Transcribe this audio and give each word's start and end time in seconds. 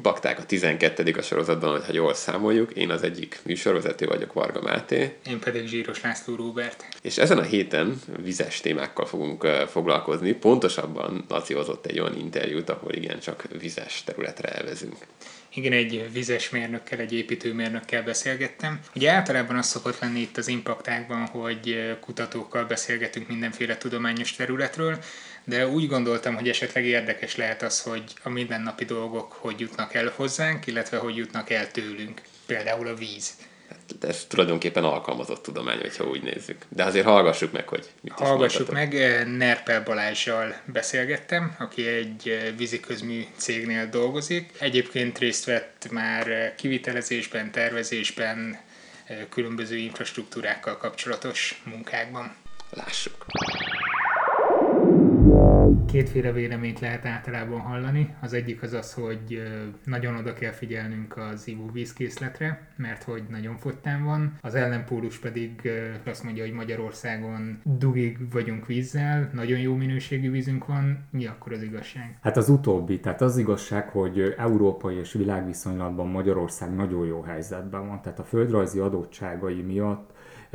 Impakták, 0.00 0.38
a 0.38 0.44
12. 0.44 1.14
a 1.18 1.22
sorozatban, 1.22 1.84
ha 1.84 1.92
jól 1.92 2.14
számoljuk. 2.14 2.72
Én 2.72 2.90
az 2.90 3.02
egyik 3.02 3.40
műsorvezető 3.44 4.06
vagyok, 4.06 4.32
Varga 4.32 4.60
Máté. 4.60 5.16
Én 5.26 5.38
pedig 5.38 5.66
Zsíros 5.66 6.00
László 6.00 6.34
Róbert. 6.34 6.86
És 7.02 7.18
ezen 7.18 7.38
a 7.38 7.42
héten 7.42 8.00
vizes 8.22 8.60
témákkal 8.60 9.06
fogunk 9.06 9.46
foglalkozni. 9.46 10.32
Pontosabban 10.32 11.24
Laci 11.28 11.54
hozott 11.54 11.86
egy 11.86 12.00
olyan 12.00 12.16
interjút, 12.16 12.68
ahol 12.68 12.92
igen, 12.92 13.18
csak 13.18 13.44
vizes 13.58 14.02
területre 14.04 14.48
elvezünk. 14.48 14.96
Igen, 15.54 15.72
egy 15.72 16.12
vizes 16.12 16.50
mérnökkel, 16.50 16.98
egy 16.98 17.12
építőmérnökkel 17.12 18.02
beszélgettem. 18.02 18.80
Ugye 18.94 19.10
általában 19.10 19.56
az 19.56 19.66
szokott 19.66 19.98
lenni 19.98 20.20
itt 20.20 20.36
az 20.36 20.48
impaktákban, 20.48 21.26
hogy 21.26 21.96
kutatókkal 22.00 22.64
beszélgetünk 22.64 23.28
mindenféle 23.28 23.76
tudományos 23.76 24.32
területről, 24.36 24.98
de 25.44 25.68
úgy 25.68 25.86
gondoltam, 25.86 26.34
hogy 26.34 26.48
esetleg 26.48 26.84
érdekes 26.84 27.36
lehet 27.36 27.62
az, 27.62 27.82
hogy 27.82 28.04
a 28.22 28.28
mindennapi 28.28 28.84
dolgok 28.84 29.32
hogy 29.32 29.60
jutnak 29.60 29.94
el 29.94 30.12
hozzánk, 30.16 30.66
illetve 30.66 30.96
hogy 30.96 31.16
jutnak 31.16 31.50
el 31.50 31.70
tőlünk. 31.70 32.22
Például 32.46 32.86
a 32.86 32.94
víz. 32.94 33.30
Hát 33.70 34.04
ez 34.04 34.24
tulajdonképpen 34.28 34.84
alkalmazott 34.84 35.42
tudomány, 35.42 35.78
hogyha 35.78 36.04
úgy 36.04 36.22
nézzük. 36.22 36.64
De 36.68 36.84
azért 36.84 37.04
hallgassuk 37.04 37.52
meg, 37.52 37.68
hogy 37.68 37.90
mit 38.00 38.12
Hallgassuk 38.12 38.70
meg, 38.72 38.92
Nerpel 39.36 39.82
Balázsjal 39.82 40.56
beszélgettem, 40.64 41.56
aki 41.58 41.86
egy 41.86 42.52
víziközmű 42.56 43.24
cégnél 43.36 43.86
dolgozik. 43.86 44.52
Egyébként 44.58 45.18
részt 45.18 45.44
vett 45.44 45.88
már 45.90 46.54
kivitelezésben, 46.54 47.50
tervezésben, 47.50 48.58
különböző 49.28 49.76
infrastruktúrákkal 49.76 50.76
kapcsolatos 50.76 51.62
munkákban. 51.64 52.34
Lássuk! 52.70 53.26
Kétféle 55.90 56.32
véleményt 56.32 56.80
lehet 56.80 57.06
általában 57.06 57.60
hallani. 57.60 58.14
Az 58.20 58.32
egyik 58.32 58.62
az 58.62 58.72
az, 58.72 58.92
hogy 58.94 59.42
nagyon 59.84 60.16
oda 60.16 60.32
kell 60.32 60.50
figyelnünk 60.50 61.16
az 61.16 61.48
ivóvízkészletre, 61.48 62.68
mert 62.76 63.02
hogy 63.02 63.22
nagyon 63.28 63.56
fogytán 63.56 64.04
van. 64.04 64.38
Az 64.40 64.54
ellenpólus 64.54 65.18
pedig 65.18 65.70
azt 66.04 66.24
mondja, 66.24 66.44
hogy 66.44 66.52
Magyarországon 66.52 67.60
dugig 67.64 68.32
vagyunk 68.32 68.66
vízzel, 68.66 69.30
nagyon 69.32 69.58
jó 69.58 69.74
minőségű 69.74 70.30
vízünk 70.30 70.66
van. 70.66 71.06
Mi 71.10 71.26
akkor 71.26 71.52
az 71.52 71.62
igazság? 71.62 72.18
Hát 72.22 72.36
az 72.36 72.48
utóbbi, 72.48 73.00
tehát 73.00 73.20
az 73.20 73.38
igazság, 73.38 73.88
hogy 73.88 74.34
európai 74.38 74.96
és 74.96 75.12
világviszonylatban 75.12 76.08
Magyarország 76.08 76.74
nagyon 76.74 77.06
jó 77.06 77.20
helyzetben 77.20 77.86
van. 77.86 78.02
Tehát 78.02 78.18
a 78.18 78.24
földrajzi 78.24 78.78
adottságai 78.78 79.62
miatt 79.62 80.10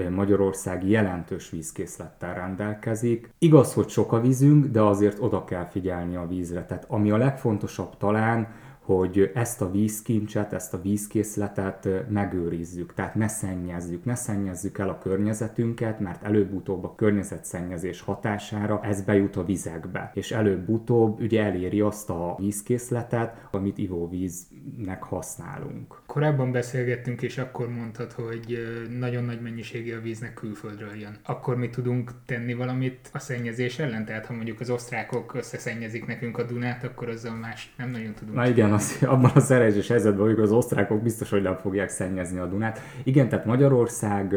Magyarország 0.09 0.89
jelentős 0.89 1.49
vízkészlettel 1.49 2.33
rendelkezik. 2.33 3.29
Igaz, 3.37 3.73
hogy 3.73 3.89
sok 3.89 4.11
a 4.11 4.21
vízünk, 4.21 4.65
de 4.65 4.81
azért 4.81 5.19
oda 5.19 5.43
kell 5.43 5.65
figyelni 5.65 6.15
a 6.15 6.27
vízre. 6.27 6.65
Tehát 6.65 6.85
ami 6.87 7.11
a 7.11 7.17
legfontosabb 7.17 7.97
talán, 7.97 8.47
hogy 8.85 9.31
ezt 9.33 9.61
a 9.61 9.71
vízkincset, 9.71 10.53
ezt 10.53 10.73
a 10.73 10.81
vízkészletet 10.81 11.89
megőrizzük, 12.09 12.93
tehát 12.93 13.15
ne 13.15 13.27
szennyezzük, 13.27 14.05
ne 14.05 14.15
szennyezzük 14.15 14.77
el 14.77 14.89
a 14.89 14.97
környezetünket, 14.97 15.99
mert 15.99 16.23
előbb-utóbb 16.23 16.83
a 16.83 16.95
környezetszennyezés 16.95 18.01
hatására 18.01 18.79
ez 18.83 19.01
bejut 19.01 19.35
a 19.35 19.45
vizekbe, 19.45 20.11
és 20.13 20.31
előbb-utóbb 20.31 21.21
ugye 21.21 21.43
eléri 21.43 21.81
azt 21.81 22.09
a 22.09 22.35
vízkészletet, 22.39 23.47
amit 23.51 23.77
ivóvíznek 23.77 25.03
használunk. 25.03 26.01
Korábban 26.05 26.51
beszélgettünk, 26.51 27.21
és 27.21 27.37
akkor 27.37 27.69
mondtad, 27.69 28.11
hogy 28.11 28.57
nagyon 28.99 29.23
nagy 29.23 29.41
mennyiségű 29.41 29.93
a 29.93 30.01
víznek 30.01 30.33
külföldről 30.33 30.95
jön. 30.95 31.17
Akkor 31.23 31.57
mi 31.57 31.69
tudunk 31.69 32.11
tenni 32.25 32.53
valamit 32.53 33.09
a 33.13 33.19
szennyezés 33.19 33.79
ellen? 33.79 34.05
Tehát 34.05 34.25
ha 34.25 34.33
mondjuk 34.33 34.59
az 34.59 34.69
osztrákok 34.69 35.33
összeszennyezik 35.33 36.05
nekünk 36.05 36.37
a 36.37 36.43
Dunát, 36.43 36.83
akkor 36.83 37.09
azzal 37.09 37.35
más 37.35 37.73
nem 37.77 37.89
nagyon 37.89 38.13
tudunk. 38.13 38.35
Na 38.35 38.47
igen, 38.47 38.73
az, 38.75 38.97
abban 39.01 39.31
a 39.33 39.39
szerencsés 39.39 39.87
helyzetben 39.87 40.21
vagyunk, 40.21 40.39
az 40.39 40.51
osztrákok 40.51 41.01
biztos, 41.01 41.29
hogy 41.29 41.41
nem 41.41 41.55
fogják 41.55 41.89
szennyezni 41.89 42.39
a 42.39 42.45
Dunát. 42.45 42.79
Igen, 43.03 43.29
tehát 43.29 43.45
Magyarország 43.45 44.35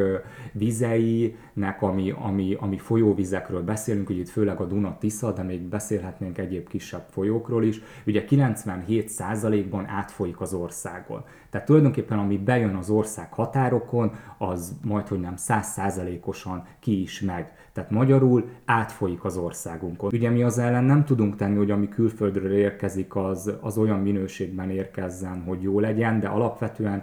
vizeinek, 0.52 1.82
ami, 1.82 2.14
ami, 2.18 2.56
ami 2.60 2.78
folyóvizekről 2.78 3.62
beszélünk, 3.62 4.08
ugye 4.08 4.20
itt 4.20 4.28
főleg 4.28 4.60
a 4.60 4.64
Duna 4.64 4.96
Tisza, 4.98 5.32
de 5.32 5.42
még 5.42 5.60
beszélhetnénk 5.60 6.38
egyéb 6.38 6.68
kisebb 6.68 7.04
folyókról 7.10 7.64
is, 7.64 7.80
ugye 8.06 8.24
97%-ban 8.30 9.86
átfolyik 9.86 10.40
az 10.40 10.54
országon. 10.54 11.24
Tehát 11.50 11.66
tulajdonképpen 11.66 12.18
ami 12.18 12.38
bejön 12.38 12.74
az 12.74 12.90
ország 12.90 13.32
határokon, 13.32 14.12
az 14.38 14.76
majd, 14.84 15.08
hogy 15.08 15.20
nem 15.20 15.34
100%-osan 15.36 16.64
ki 16.80 17.00
is 17.00 17.20
megy. 17.20 17.46
Tehát 17.72 17.90
magyarul 17.90 18.48
átfolyik 18.64 19.24
az 19.24 19.36
országunkon. 19.36 20.10
Ugye 20.12 20.30
mi 20.30 20.42
az 20.42 20.58
ellen 20.58 20.84
nem 20.84 21.04
tudunk 21.04 21.36
tenni, 21.36 21.56
hogy 21.56 21.70
ami 21.70 21.88
külföldről 21.88 22.52
érkezik, 22.52 23.16
az, 23.16 23.52
az 23.60 23.78
olyan 23.78 23.98
minőségben 23.98 24.70
érkezzen, 24.70 25.42
hogy 25.42 25.62
jó 25.62 25.80
legyen, 25.80 26.20
de 26.20 26.28
alapvetően 26.28 27.02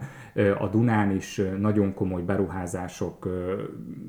a 0.59 0.67
Dunán 0.67 1.11
is 1.11 1.41
nagyon 1.59 1.93
komoly 1.93 2.21
beruházások 2.21 3.29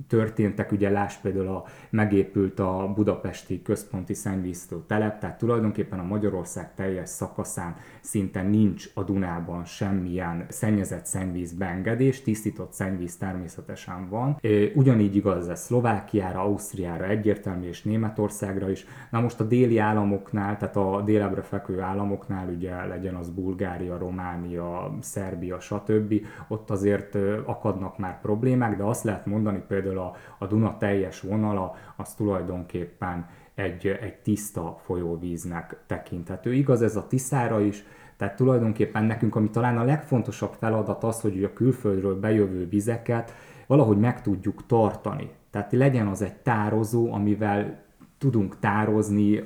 történtek, 0.09 0.73
ugye 0.73 0.91
láss 0.91 1.17
például 1.17 1.49
a, 1.49 1.65
megépült 1.91 2.59
a 2.59 2.93
budapesti 2.95 3.63
központi 3.63 4.15
szennyvíztő 4.15 4.77
telep, 4.87 5.19
tehát 5.19 5.39
tulajdonképpen 5.39 5.99
a 5.99 6.03
Magyarország 6.05 6.75
teljes 6.75 7.09
szakaszán 7.09 7.77
szinte 8.01 8.43
nincs 8.43 8.91
a 8.95 9.03
Dunában 9.03 9.65
semmilyen 9.65 10.26
szennyezett 10.49 11.07
szennyvíz 11.07 11.53
beengedés, 11.53 12.23
tisztított 12.23 12.73
szennyvíz 12.73 13.17
természetesen 13.17 14.09
van. 14.09 14.41
Ugyanígy 14.75 15.17
igaz 15.17 15.49
ez 15.49 15.61
Szlovákiára, 15.61 16.41
Ausztriára 16.41 17.05
egyértelmű 17.05 17.67
és 17.67 17.83
Németországra 17.83 18.71
is. 18.71 18.87
Na 19.11 19.21
most 19.21 19.41
a 19.41 19.45
déli 19.45 19.79
államoknál, 19.79 20.57
tehát 20.57 20.77
a 20.77 21.03
délebre 21.05 21.43
fekvő 21.43 21.81
államoknál, 21.81 22.49
ugye 22.49 22.85
legyen 22.85 23.15
az 23.15 23.31
Bulgária, 23.31 23.99
Románia, 23.99 24.97
Szerbia, 25.01 25.61
stb 25.61 26.15
ott 26.49 26.71
azért 26.71 27.15
akadnak 27.45 27.99
már 27.99 28.21
problémák, 28.21 28.77
de 28.77 28.83
azt 28.83 29.05
lehet 29.05 29.27
mondani 29.27 29.63
például 29.69 29.99
a, 29.99 30.15
a 30.39 30.47
Duna 30.47 30.77
teljes 30.79 31.21
vonala, 31.21 31.75
az 31.97 32.15
tulajdonképpen 32.15 33.27
egy, 33.55 33.87
egy 33.87 34.15
tiszta 34.15 34.77
folyóvíznek 34.85 35.77
tekinthető. 35.87 36.53
Igaz 36.53 36.83
ez 36.83 36.97
a 36.97 37.07
Tiszára 37.07 37.61
is, 37.61 37.85
tehát 38.17 38.37
tulajdonképpen 38.37 39.05
nekünk, 39.05 39.37
ami 39.37 39.51
talán 39.51 39.79
a 39.79 39.85
legfontosabb 39.85 40.53
feladat 40.59 41.05
az, 41.05 41.21
hogy 41.21 41.45
a 41.45 41.53
külföldről 41.53 42.21
bejövő 42.21 42.69
vizeket 42.69 43.35
valahogy 43.67 43.99
meg 43.99 44.23
tudjuk 44.23 44.67
tartani. 44.67 45.31
Tehát 45.51 45.73
legyen 45.73 46.07
az 46.07 46.23
egy 46.23 46.37
tározó, 46.37 47.13
amivel 47.13 47.85
tudunk 48.19 48.59
tározni, 48.59 49.45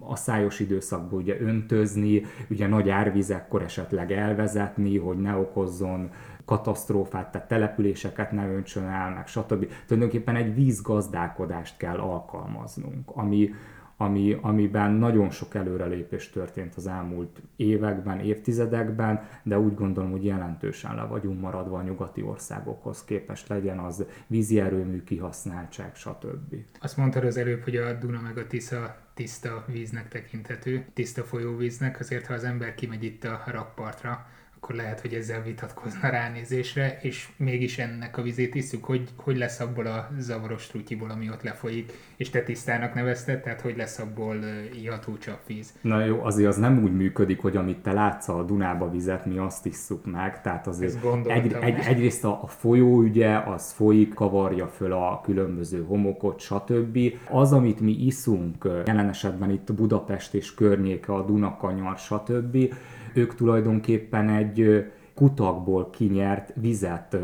a 0.00 0.16
szájos 0.16 0.60
időszakban 0.60 1.20
ugye 1.20 1.40
öntözni, 1.40 2.22
ugye 2.50 2.66
nagy 2.66 2.88
árvizekkor 2.88 3.62
esetleg 3.62 4.12
elvezetni, 4.12 4.98
hogy 4.98 5.18
ne 5.18 5.36
okozzon 5.36 6.10
katasztrófát, 6.44 7.32
tehát 7.32 7.48
településeket 7.48 8.32
ne 8.32 8.48
öntsön 8.48 8.84
el, 8.84 9.10
meg 9.14 9.26
stb. 9.26 9.66
Tulajdonképpen 9.86 10.36
egy 10.36 10.54
vízgazdálkodást 10.54 11.76
kell 11.76 11.98
alkalmaznunk, 11.98 13.10
ami, 13.14 13.50
ami, 13.96 14.38
amiben 14.40 14.90
nagyon 14.90 15.30
sok 15.30 15.54
előrelépés 15.54 16.30
történt 16.30 16.74
az 16.74 16.86
elmúlt 16.86 17.42
években, 17.56 18.20
évtizedekben, 18.20 19.28
de 19.42 19.58
úgy 19.58 19.74
gondolom, 19.74 20.10
hogy 20.10 20.24
jelentősen 20.24 20.94
le 20.94 21.02
vagyunk 21.02 21.40
maradva 21.40 21.78
a 21.78 21.82
nyugati 21.82 22.22
országokhoz 22.22 23.04
képest, 23.04 23.48
legyen 23.48 23.78
az 23.78 24.04
vízi 24.26 24.60
erőmű 24.60 25.02
kihasználtság, 25.02 25.94
stb. 25.94 26.54
Azt 26.80 26.96
mondtad 26.96 27.24
az 27.24 27.36
előbb, 27.36 27.62
hogy 27.62 27.76
a 27.76 27.92
Duna 27.92 28.20
meg 28.20 28.38
a 28.38 28.46
Tisza 28.46 28.96
tiszta 29.14 29.64
víznek 29.66 30.08
tekinthető, 30.08 30.86
tiszta 30.94 31.22
folyóvíznek, 31.22 32.00
azért 32.00 32.26
ha 32.26 32.34
az 32.34 32.44
ember 32.44 32.74
kimegy 32.74 33.04
itt 33.04 33.24
a 33.24 33.42
rakpartra, 33.46 34.26
akkor 34.66 34.78
lehet, 34.78 35.00
hogy 35.00 35.14
ezzel 35.14 35.42
vitatkozna 35.42 36.08
ránézésre, 36.08 36.98
és 37.02 37.28
mégis 37.36 37.78
ennek 37.78 38.18
a 38.18 38.22
vizét 38.22 38.54
iszuk, 38.54 38.84
hogy, 38.84 39.08
hogy 39.16 39.36
lesz 39.36 39.60
abból 39.60 39.86
a 39.86 40.08
zavaros 40.18 40.66
trutyiból, 40.66 41.10
ami 41.10 41.30
ott 41.30 41.42
lefolyik, 41.42 41.92
és 42.16 42.30
te 42.30 42.42
tisztának 42.42 42.94
nevezted, 42.94 43.40
tehát 43.40 43.60
hogy 43.60 43.76
lesz 43.76 43.98
abból 43.98 44.36
iható 44.82 45.16
csapvíz. 45.18 45.72
Na 45.80 46.04
jó, 46.04 46.24
azért 46.24 46.48
az 46.48 46.56
nem 46.56 46.82
úgy 46.82 46.96
működik, 46.96 47.40
hogy 47.40 47.56
amit 47.56 47.78
te 47.78 47.92
látsz 47.92 48.28
a 48.28 48.42
Dunába 48.42 48.90
vizet, 48.90 49.26
mi 49.26 49.38
azt 49.38 49.66
isszuk 49.66 50.10
meg, 50.10 50.42
tehát 50.42 50.66
azért 50.66 51.04
egy, 51.26 51.52
egy, 51.60 51.78
egyrészt 51.78 52.24
a, 52.24 52.42
a 52.42 52.46
folyó 52.46 52.96
ugye, 52.96 53.36
az 53.38 53.72
folyik, 53.72 54.14
kavarja 54.14 54.66
föl 54.66 54.92
a 54.92 55.20
különböző 55.24 55.84
homokot, 55.84 56.40
stb. 56.40 56.98
Az, 57.30 57.52
amit 57.52 57.80
mi 57.80 57.92
iszunk, 57.92 58.68
jelen 58.86 59.08
esetben 59.08 59.50
itt 59.50 59.72
Budapest 59.72 60.34
és 60.34 60.54
környéke, 60.54 61.12
a 61.12 61.24
Dunakanyar, 61.24 61.98
stb., 61.98 62.74
ők 63.16 63.34
tulajdonképpen 63.34 64.28
egy 64.28 64.86
kutakból 65.14 65.90
kinyert 65.90 66.52
vizet 66.54 67.16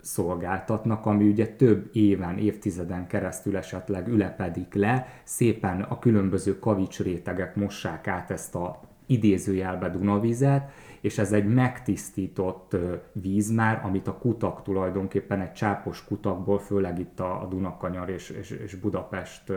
szolgáltatnak, 0.00 1.06
ami 1.06 1.28
ugye 1.28 1.46
több 1.46 1.88
éven, 1.92 2.38
évtizeden 2.38 3.06
keresztül 3.06 3.56
esetleg 3.56 4.08
ülepedik 4.08 4.74
le, 4.74 5.06
szépen 5.24 5.80
a 5.80 5.98
különböző 5.98 6.58
kavicsrétegek 6.58 7.56
mossák 7.56 8.08
át 8.08 8.30
ezt 8.30 8.54
a 8.54 8.80
idézőjelbe 9.06 9.88
Dunavizet, 9.88 10.70
és 11.00 11.18
ez 11.18 11.32
egy 11.32 11.46
megtisztított 11.46 12.76
víz 13.12 13.50
már, 13.50 13.80
amit 13.84 14.08
a 14.08 14.18
kutak 14.18 14.62
tulajdonképpen 14.62 15.40
egy 15.40 15.52
csápos 15.52 16.04
kutakból, 16.04 16.58
főleg 16.58 16.98
itt 16.98 17.20
a, 17.20 17.46
Dunakanyar 17.50 18.08
és, 18.08 18.30
és, 18.30 18.50
és 18.50 18.74
Budapest 18.74 19.52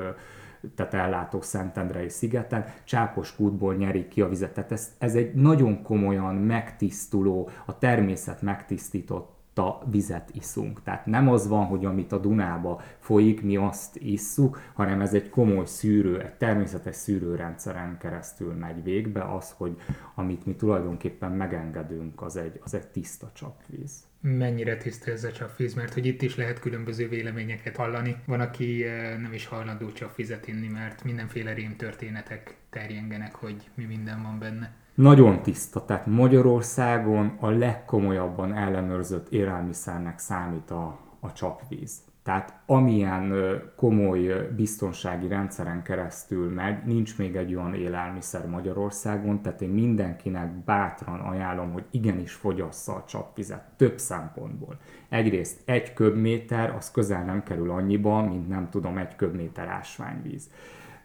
tehát 0.75 0.94
ellátó 0.94 1.42
Szentendrei 1.42 2.10
szigeten, 2.10 2.65
csápos 2.83 3.36
kútból 3.36 3.75
nyerik 3.75 4.07
ki 4.07 4.21
a 4.21 4.30
vizet. 4.30 4.54
Tehát 4.54 4.71
ez, 4.71 4.92
ez 4.98 5.15
egy 5.15 5.33
nagyon 5.33 5.81
komolyan 5.81 6.36
megtisztuló, 6.36 7.50
a 7.65 7.77
természet 7.77 8.42
megtisztított 8.42 9.57
a 9.57 9.81
vizet 9.89 10.30
iszunk. 10.33 10.83
Tehát 10.83 11.06
nem 11.06 11.30
az 11.30 11.48
van, 11.48 11.65
hogy 11.65 11.86
amit 11.86 12.12
a 12.12 12.18
Dunába 12.18 12.81
folyik, 13.00 13.42
mi 13.42 13.56
azt 13.56 13.95
isszuk, 13.95 14.60
hanem 14.74 15.01
ez 15.01 15.13
egy 15.13 15.30
komoly 15.30 15.65
szűrő, 15.65 16.21
egy 16.21 16.33
természetes 16.33 16.95
szűrőrendszeren 16.95 17.98
keresztül 17.98 18.54
megy 18.54 18.83
végbe 18.83 19.33
az, 19.33 19.54
hogy 19.57 19.75
amit 20.15 20.45
mi 20.45 20.56
tulajdonképpen 20.56 21.31
megengedünk, 21.31 22.21
az 22.21 22.38
egy, 22.38 22.60
az 22.63 22.74
egy 22.74 22.88
tiszta 22.88 23.30
csapvíz 23.33 24.12
mennyire 24.23 24.77
tiszta 24.77 25.11
ez 25.11 25.23
a 25.23 25.31
csapvíz, 25.31 25.73
mert 25.73 25.93
hogy 25.93 26.05
itt 26.05 26.21
is 26.21 26.35
lehet 26.35 26.59
különböző 26.59 27.09
véleményeket 27.09 27.75
hallani. 27.75 28.15
Van, 28.25 28.39
aki 28.39 28.83
eh, 28.83 29.17
nem 29.17 29.33
is 29.33 29.45
hajlandó 29.45 29.91
csapvizet 29.91 30.47
inni, 30.47 30.67
mert 30.67 31.03
mindenféle 31.03 31.53
rém 31.53 31.75
történetek 31.75 32.55
terjengenek, 32.69 33.35
hogy 33.35 33.69
mi 33.73 33.83
minden 33.83 34.21
van 34.21 34.39
benne. 34.39 34.73
Nagyon 34.93 35.41
tiszta, 35.41 35.85
tehát 35.85 36.05
Magyarországon 36.05 37.37
a 37.39 37.49
legkomolyabban 37.49 38.53
ellenőrzött 38.53 39.29
élelmiszernek 39.29 40.19
számít 40.19 40.71
a, 40.71 40.99
a 41.19 41.33
csapvíz. 41.33 42.01
Tehát 42.23 42.53
amilyen 42.65 43.33
komoly 43.75 44.49
biztonsági 44.55 45.27
rendszeren 45.27 45.83
keresztül 45.83 46.49
megy, 46.49 46.83
nincs 46.85 47.17
még 47.17 47.35
egy 47.35 47.55
olyan 47.55 47.73
élelmiszer 47.73 48.47
Magyarországon, 48.47 49.41
tehát 49.41 49.61
én 49.61 49.69
mindenkinek 49.69 50.51
bátran 50.51 51.19
ajánlom, 51.19 51.71
hogy 51.71 51.83
igenis 51.91 52.33
fogyassza 52.33 52.93
a 52.93 53.03
csapvizet, 53.07 53.63
több 53.77 53.97
szempontból. 53.97 54.77
Egyrészt 55.09 55.61
egy 55.65 55.93
köbméter, 55.93 56.75
az 56.75 56.91
közel 56.91 57.23
nem 57.23 57.43
kerül 57.43 57.71
annyiba, 57.71 58.21
mint 58.21 58.47
nem 58.47 58.69
tudom, 58.69 58.97
egy 58.97 59.15
köbméter 59.15 59.67
ásványvíz. 59.67 60.49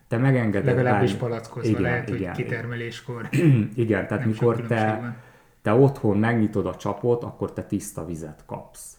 Te 0.08 0.16
megengeded... 0.16 0.74
Legalábbis 0.74 1.12
palackozva 1.12 1.68
igen, 1.68 1.82
lehet, 1.82 2.08
igen, 2.08 2.34
hogy 2.34 2.44
kitermeléskor. 2.44 3.28
igen, 3.74 4.06
tehát 4.06 4.24
mikor 4.24 4.62
te, 4.62 5.16
te 5.62 5.72
otthon 5.72 6.18
megnyitod 6.18 6.66
a 6.66 6.76
csapot, 6.76 7.24
akkor 7.24 7.52
te 7.52 7.62
tiszta 7.62 8.04
vizet 8.04 8.42
kapsz 8.46 8.97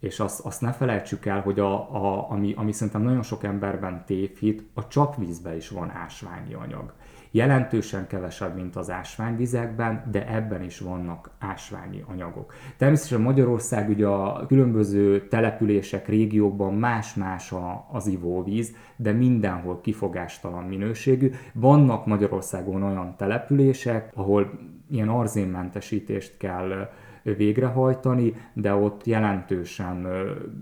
és 0.00 0.20
azt, 0.20 0.40
azt 0.40 0.60
ne 0.60 0.72
felejtsük 0.72 1.26
el, 1.26 1.40
hogy 1.40 1.60
a, 1.60 1.94
a, 1.94 2.30
ami, 2.30 2.54
ami 2.56 2.72
szerintem 2.72 3.02
nagyon 3.02 3.22
sok 3.22 3.44
emberben 3.44 4.04
tévhit, 4.06 4.62
a 4.74 4.86
csapvízben 4.86 5.56
is 5.56 5.68
van 5.68 5.90
ásványi 5.90 6.54
anyag. 6.54 6.92
Jelentősen 7.32 8.06
kevesebb, 8.06 8.54
mint 8.54 8.76
az 8.76 8.90
ásványvizekben, 8.90 10.04
de 10.10 10.28
ebben 10.28 10.62
is 10.62 10.78
vannak 10.78 11.30
ásványi 11.38 12.04
anyagok. 12.06 12.54
Természetesen 12.76 13.20
Magyarország 13.20 13.88
ugye 13.88 14.06
a 14.06 14.46
különböző 14.46 15.28
települések, 15.28 16.08
régiókban 16.08 16.74
más-más 16.74 17.54
az 17.92 18.06
ivóvíz, 18.06 18.74
de 18.96 19.12
mindenhol 19.12 19.80
kifogástalan 19.80 20.64
minőségű. 20.64 21.30
Vannak 21.52 22.06
Magyarországon 22.06 22.82
olyan 22.82 23.14
települések, 23.16 24.10
ahol 24.14 24.50
ilyen 24.90 25.08
arzénmentesítést 25.08 26.36
kell 26.36 26.88
végrehajtani, 27.22 28.34
de 28.52 28.74
ott 28.74 29.06
jelentősen 29.06 30.06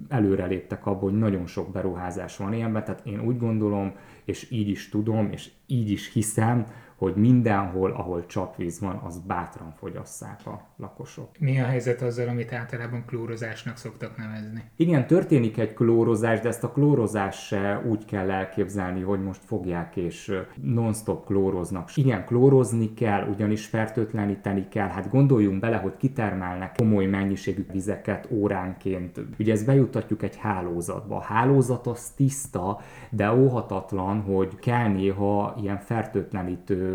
előreléptek 0.09 0.87
abban, 0.87 1.11
hogy 1.11 1.19
nagyon 1.19 1.47
sok 1.47 1.73
beruházás 1.73 2.37
van 2.37 2.53
ilyenben, 2.53 2.85
tehát 2.85 3.07
én 3.07 3.21
úgy 3.21 3.39
gondolom, 3.39 3.93
és 4.25 4.51
így 4.51 4.69
is 4.69 4.89
tudom, 4.89 5.29
és 5.33 5.51
így 5.67 5.91
is 5.91 6.13
hiszem, 6.13 6.67
hogy 6.99 7.15
mindenhol, 7.15 7.91
ahol 7.91 8.27
csapvíz 8.27 8.81
van, 8.81 9.01
az 9.05 9.19
bátran 9.19 9.73
fogyasszák 9.79 10.47
a 10.47 10.61
lakosok. 10.77 11.29
Mi 11.39 11.61
a 11.61 11.65
helyzet 11.65 12.03
azzal, 12.03 12.29
amit 12.29 12.53
általában 12.53 13.05
klórozásnak 13.07 13.77
szoktak 13.77 14.17
nevezni? 14.17 14.63
Igen, 14.77 15.07
történik 15.07 15.59
egy 15.59 15.75
klórozás, 15.75 16.41
de 16.41 16.49
ezt 16.49 16.65
a 16.65 16.71
klórozás 16.71 17.47
se 17.47 17.83
úgy 17.89 18.05
kell 18.05 18.31
elképzelni, 18.31 19.01
hogy 19.01 19.23
most 19.23 19.41
fogják 19.45 19.97
és 19.97 20.33
non-stop 20.63 21.27
klóroznak. 21.27 21.97
Igen, 21.97 22.25
klórozni 22.25 22.95
kell, 22.95 23.29
ugyanis 23.29 23.67
fertőtleníteni 23.67 24.69
kell. 24.69 24.89
Hát 24.89 25.11
gondoljunk 25.11 25.61
bele, 25.61 25.77
hogy 25.77 25.97
kitermelnek 25.97 26.77
komoly 26.77 27.07
mennyiségű 27.07 27.67
vizeket 27.73 28.29
óránként. 28.31 29.21
Ugye 29.39 29.53
ezt 29.53 29.67
bejutatjuk 29.67 30.23
egy 30.23 30.37
hálózatba. 30.37 31.17
A 31.17 31.23
hálózat 31.23 31.87
az 31.87 32.11
tiszta, 32.11 32.81
de 33.11 33.33
óhatatlan, 33.33 34.21
hogy 34.21 34.59
kell 34.59 34.89
néha 34.89 35.55
ilyen 35.61 35.79
fertőtlenítő 35.79 36.88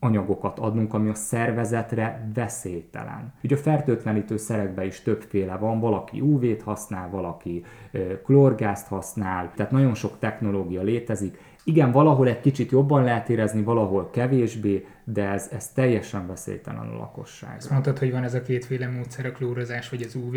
anyagokat 0.00 0.58
adnunk, 0.58 0.94
ami 0.94 1.08
a 1.08 1.14
szervezetre 1.14 2.30
veszélytelen. 2.34 3.32
Ugye 3.42 3.56
a 3.56 3.58
fertőtlenítő 3.58 4.36
szerekben 4.36 4.86
is 4.86 5.00
többféle 5.00 5.56
van, 5.56 5.80
valaki 5.80 6.20
UV-t 6.20 6.62
használ, 6.62 7.10
valaki 7.10 7.64
klorgázt 8.24 8.86
használ, 8.86 9.52
tehát 9.54 9.72
nagyon 9.72 9.94
sok 9.94 10.18
technológia 10.18 10.82
létezik. 10.82 11.38
Igen, 11.64 11.92
valahol 11.92 12.28
egy 12.28 12.40
kicsit 12.40 12.70
jobban 12.70 13.04
lehet 13.04 13.28
érezni, 13.28 13.62
valahol 13.62 14.10
kevésbé, 14.10 14.86
de 15.04 15.28
ez, 15.28 15.48
ez 15.52 15.72
teljesen 15.72 16.26
veszélytelen 16.26 16.88
a 16.88 16.96
lakosság. 16.96 17.56
Azt 17.56 17.70
mondtad, 17.70 17.98
hogy 17.98 18.12
van 18.12 18.22
ez 18.22 18.34
a 18.34 18.42
kétféle 18.42 18.88
módszer, 18.88 19.26
a 19.26 19.32
klórozás 19.32 19.88
vagy 19.88 20.02
az 20.02 20.14
UV. 20.14 20.34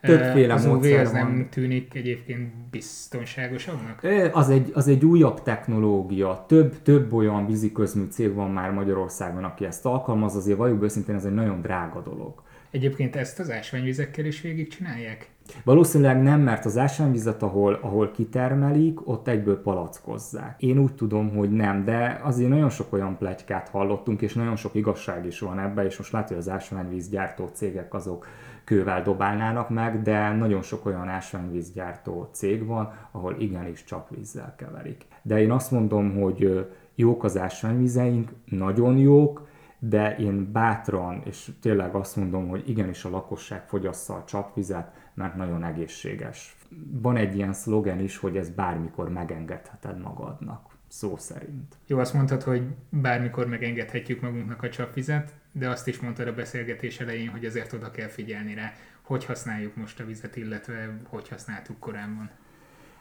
Többféle 0.00 0.54
az 0.54 0.66
UV 0.66 0.84
az 0.84 1.12
van. 1.12 1.26
nem 1.26 1.46
tűnik 1.50 1.94
egyébként 1.94 2.52
biztonságosabbnak? 2.70 4.06
Az 4.32 4.50
egy, 4.50 4.70
az 4.74 4.88
egy 4.88 5.04
újabb 5.04 5.42
technológia. 5.42 6.44
Több, 6.48 6.82
több 6.82 7.12
olyan 7.12 7.46
víziközmű 7.46 8.04
cég 8.10 8.34
van 8.34 8.50
már 8.50 8.70
Magyarországon, 8.70 9.44
aki 9.44 9.64
ezt 9.64 9.86
alkalmaz, 9.86 10.36
azért 10.36 10.58
valljuk 10.58 10.82
őszintén, 10.82 11.14
ez 11.14 11.24
egy 11.24 11.34
nagyon 11.34 11.60
drága 11.60 12.00
dolog. 12.00 12.42
Egyébként 12.70 13.16
ezt 13.16 13.38
az 13.38 13.50
ásványvizekkel 13.50 14.24
is 14.24 14.40
végigcsinálják? 14.40 15.28
Valószínűleg 15.64 16.22
nem, 16.22 16.40
mert 16.40 16.64
az 16.64 16.78
ásványvizet, 16.78 17.42
ahol, 17.42 17.78
ahol 17.82 18.10
kitermelik, 18.10 19.08
ott 19.08 19.28
egyből 19.28 19.62
palackozzák. 19.62 20.62
Én 20.62 20.78
úgy 20.78 20.94
tudom, 20.94 21.36
hogy 21.36 21.50
nem, 21.50 21.84
de 21.84 22.20
azért 22.22 22.48
nagyon 22.48 22.70
sok 22.70 22.92
olyan 22.92 23.16
plegykát 23.16 23.68
hallottunk, 23.68 24.22
és 24.22 24.32
nagyon 24.32 24.56
sok 24.56 24.74
igazság 24.74 25.26
is 25.26 25.38
van 25.38 25.58
ebbe, 25.58 25.84
és 25.84 25.96
most 25.96 26.12
látja, 26.12 26.36
hogy 26.36 26.44
az 26.46 26.52
ásványvízgyártó 26.52 27.46
cégek 27.52 27.94
azok 27.94 28.26
kővel 28.66 29.02
dobálnának 29.02 29.68
meg, 29.68 30.02
de 30.02 30.32
nagyon 30.32 30.62
sok 30.62 30.86
olyan 30.86 31.08
ásványvízgyártó 31.08 32.28
cég 32.32 32.66
van, 32.66 32.92
ahol 33.10 33.36
igenis 33.38 33.84
csak 33.84 34.10
vízzel 34.10 34.54
keverik. 34.56 35.06
De 35.22 35.40
én 35.40 35.50
azt 35.50 35.70
mondom, 35.70 36.20
hogy 36.20 36.68
jók 36.94 37.24
az 37.24 37.38
ásványvizeink, 37.38 38.30
nagyon 38.44 38.96
jók, 38.96 39.48
de 39.78 40.16
én 40.16 40.52
bátran, 40.52 41.22
és 41.24 41.50
tényleg 41.60 41.94
azt 41.94 42.16
mondom, 42.16 42.48
hogy 42.48 42.68
igenis 42.68 43.04
a 43.04 43.10
lakosság 43.10 43.68
fogyassza 43.68 44.14
a 44.14 44.24
csapvizet, 44.24 44.92
mert 45.14 45.36
nagyon 45.36 45.64
egészséges. 45.64 46.56
Van 47.02 47.16
egy 47.16 47.36
ilyen 47.36 47.52
szlogen 47.52 48.00
is, 48.00 48.16
hogy 48.16 48.36
ez 48.36 48.48
bármikor 48.48 49.08
megengedheted 49.08 50.00
magadnak, 50.00 50.76
szó 50.88 51.16
szerint. 51.16 51.76
Jó, 51.86 51.98
azt 51.98 52.14
mondtad, 52.14 52.42
hogy 52.42 52.62
bármikor 52.88 53.46
megengedhetjük 53.46 54.20
magunknak 54.20 54.62
a 54.62 54.68
csapvizet, 54.68 55.34
de 55.58 55.68
azt 55.68 55.88
is 55.88 56.00
mondtad 56.00 56.28
a 56.28 56.34
beszélgetés 56.34 57.00
elején, 57.00 57.28
hogy 57.28 57.44
azért 57.44 57.72
oda 57.72 57.90
kell 57.90 58.08
figyelni 58.08 58.54
rá, 58.54 58.72
hogy 59.02 59.24
használjuk 59.24 59.76
most 59.76 60.00
a 60.00 60.04
vizet, 60.04 60.36
illetve 60.36 60.98
hogy 61.08 61.28
használtuk 61.28 61.78
korábban. 61.78 62.30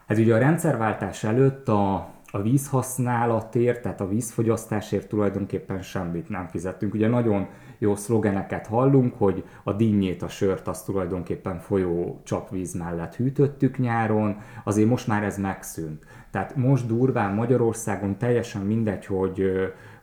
Ez 0.06 0.18
ugye 0.20 0.34
a 0.36 0.38
rendszerváltás 0.38 1.24
előtt 1.24 1.68
a 1.68 2.16
a 2.36 2.42
vízhasználatért, 2.42 3.82
tehát 3.82 4.02
a 4.02 4.08
vízfogyasztásért 4.08 5.08
tulajdonképpen 5.08 5.82
semmit 5.82 6.30
nem 6.30 6.48
fizettünk. 6.48 6.94
Ugye 6.94 7.08
nagyon 7.08 7.48
jó 7.78 7.96
szlogeneket 7.96 8.68
hallunk, 8.68 9.14
hogy 9.18 9.44
a 9.64 9.74
dinnyét, 9.74 10.22
a 10.22 10.28
sört 10.28 10.68
azt 10.68 10.86
tulajdonképpen 10.86 11.60
folyó 11.60 12.22
csapvíz 12.24 12.74
mellett 12.74 13.16
hűtöttük 13.16 13.78
nyáron, 13.78 14.38
azért 14.64 14.90
most 14.90 15.08
már 15.08 15.24
ez 15.24 15.38
megszűnt. 15.38 16.06
Tehát 16.32 16.56
most 16.56 16.88
durván 16.88 17.34
Magyarországon 17.34 18.18
teljesen 18.18 18.62
mindegy, 18.62 19.06
hogy 19.06 19.52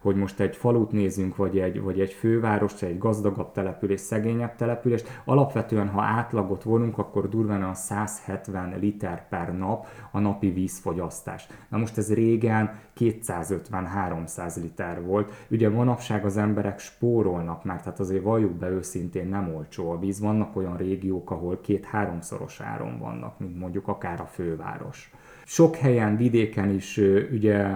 hogy 0.02 0.16
most 0.16 0.40
egy 0.40 0.56
falut 0.56 0.92
nézünk, 0.92 1.36
vagy 1.36 1.58
egy, 1.58 1.80
vagy 1.80 2.00
egy 2.00 2.12
főváros, 2.12 2.82
egy 2.82 2.98
gazdagabb 2.98 3.52
település, 3.52 4.00
szegényebb 4.00 4.56
település, 4.56 5.02
alapvetően 5.24 5.88
ha 5.88 6.02
átlagot 6.02 6.62
vonunk, 6.62 6.98
akkor 6.98 7.28
durván 7.28 7.62
a 7.62 7.74
170 7.74 8.78
liter 8.78 9.28
per 9.28 9.56
nap 9.56 9.86
a 10.10 10.18
napi 10.18 10.50
vízfogyasztás. 10.50 11.46
Na 11.68 11.78
most 11.78 11.98
ez 11.98 12.14
régen 12.14 12.80
250-300 12.98 14.60
liter 14.60 15.04
volt. 15.04 15.32
Ugye 15.50 15.68
manapság 15.68 16.24
az 16.24 16.36
emberek 16.36 16.78
spórolnak 16.78 17.64
már, 17.64 17.82
tehát 17.82 18.00
azért 18.00 18.22
valljuk 18.22 18.52
be 18.52 18.68
őszintén 18.68 19.28
nem 19.28 19.54
olcsó 19.54 19.90
a 19.90 19.98
víz. 19.98 20.20
Vannak 20.20 20.56
olyan 20.56 20.76
régiók, 20.76 21.30
ahol 21.30 21.60
két-háromszoros 21.60 22.60
áron 22.60 22.98
vannak, 22.98 23.38
mint 23.38 23.58
mondjuk 23.58 23.88
akár 23.88 24.20
a 24.20 24.26
főváros. 24.26 25.10
Sok 25.44 25.76
helyen, 25.76 26.16
vidéken 26.16 26.70
is 26.70 27.00
ugye 27.32 27.66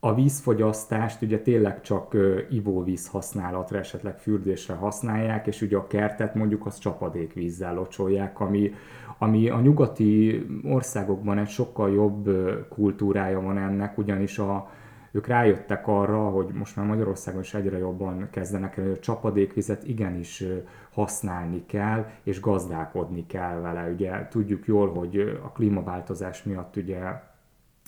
a 0.00 0.14
vízfogyasztást 0.14 1.22
ugye 1.22 1.40
tényleg 1.40 1.80
csak 1.80 2.16
ivóvíz 2.50 3.08
használatra, 3.08 3.78
esetleg 3.78 4.18
fürdésre 4.18 4.74
használják, 4.74 5.46
és 5.46 5.62
ugye 5.62 5.76
a 5.76 5.86
kertet 5.86 6.34
mondjuk 6.34 6.66
az 6.66 6.78
csapadékvízzel 6.78 7.74
locsolják, 7.74 8.40
ami, 8.40 8.72
ami 9.18 9.48
a 9.48 9.60
nyugati 9.60 10.46
országokban 10.64 11.38
egy 11.38 11.48
sokkal 11.48 11.92
jobb 11.92 12.30
kultúrája 12.68 13.40
van 13.40 13.58
ennek, 13.58 13.98
ugyanis 13.98 14.38
a, 14.38 14.70
ők 15.10 15.26
rájöttek 15.26 15.86
arra, 15.86 16.28
hogy 16.28 16.46
most 16.52 16.76
már 16.76 16.86
Magyarországon 16.86 17.40
is 17.40 17.54
egyre 17.54 17.78
jobban 17.78 18.28
kezdenek 18.30 18.76
el, 18.76 18.84
hogy 18.84 18.92
a 18.92 18.98
csapadékvizet 18.98 19.84
igenis 19.84 20.44
használni 20.92 21.66
kell, 21.66 22.06
és 22.22 22.40
gazdálkodni 22.40 23.26
kell 23.26 23.60
vele. 23.60 23.90
Ugye 23.90 24.28
tudjuk 24.28 24.66
jól, 24.66 24.92
hogy 24.92 25.38
a 25.44 25.52
klímaváltozás 25.52 26.42
miatt 26.42 26.76
ugye 26.76 26.98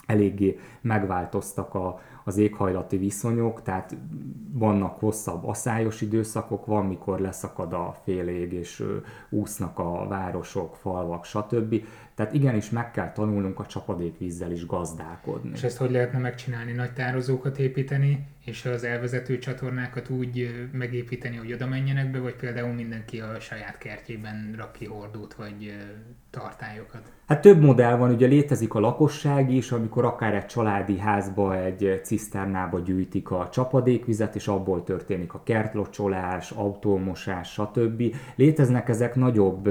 eléggé 0.05 0.59
megváltoztak 0.81 1.75
a, 1.75 1.99
az 2.23 2.37
éghajlati 2.37 2.97
viszonyok, 2.97 3.61
tehát 3.61 3.95
vannak 4.53 4.99
hosszabb 4.99 5.47
aszályos 5.47 6.01
időszakok, 6.01 6.65
van, 6.65 6.85
mikor 6.85 7.19
leszakad 7.19 7.73
a 7.73 7.95
fél 8.03 8.27
ég, 8.27 8.53
és 8.53 8.83
úsznak 9.29 9.79
a 9.79 10.07
városok, 10.07 10.75
falvak, 10.75 11.25
stb. 11.25 11.83
Tehát 12.21 12.35
igenis 12.35 12.69
meg 12.69 12.91
kell 12.91 13.11
tanulnunk 13.11 13.59
a 13.59 13.65
csapadékvízzel 13.65 14.51
is 14.51 14.65
gazdálkodni. 14.65 15.51
És 15.53 15.63
ezt 15.63 15.77
hogy 15.77 15.91
lehetne 15.91 16.19
megcsinálni? 16.19 16.71
Nagy 16.71 16.93
tározókat 16.93 17.59
építeni, 17.59 18.27
és 18.45 18.65
az 18.65 18.83
elvezető 18.83 19.37
csatornákat 19.37 20.09
úgy 20.09 20.67
megépíteni, 20.71 21.35
hogy 21.35 21.53
oda 21.53 21.67
menjenek 21.67 22.11
be, 22.11 22.19
vagy 22.19 22.35
például 22.35 22.73
mindenki 22.73 23.19
a 23.19 23.39
saját 23.39 23.77
kertjében 23.77 24.53
rak 24.57 24.71
ki 24.71 24.85
hordót, 24.85 25.33
vagy 25.33 25.73
tartályokat? 26.29 27.11
Hát 27.27 27.41
több 27.41 27.61
modell 27.61 27.95
van, 27.95 28.11
ugye 28.11 28.27
létezik 28.27 28.73
a 28.73 28.79
lakosság 28.79 29.51
is, 29.51 29.71
amikor 29.71 30.05
akár 30.05 30.33
egy 30.33 30.45
családi 30.45 30.99
házba, 30.99 31.57
egy 31.57 32.01
ciszternába 32.03 32.79
gyűjtik 32.79 33.31
a 33.31 33.49
csapadékvizet, 33.51 34.35
és 34.35 34.47
abból 34.47 34.83
történik 34.83 35.33
a 35.33 35.43
kertlocsolás, 35.43 36.51
autómosás, 36.51 37.51
stb. 37.51 38.15
Léteznek 38.35 38.89
ezek 38.89 39.15
nagyobb 39.15 39.69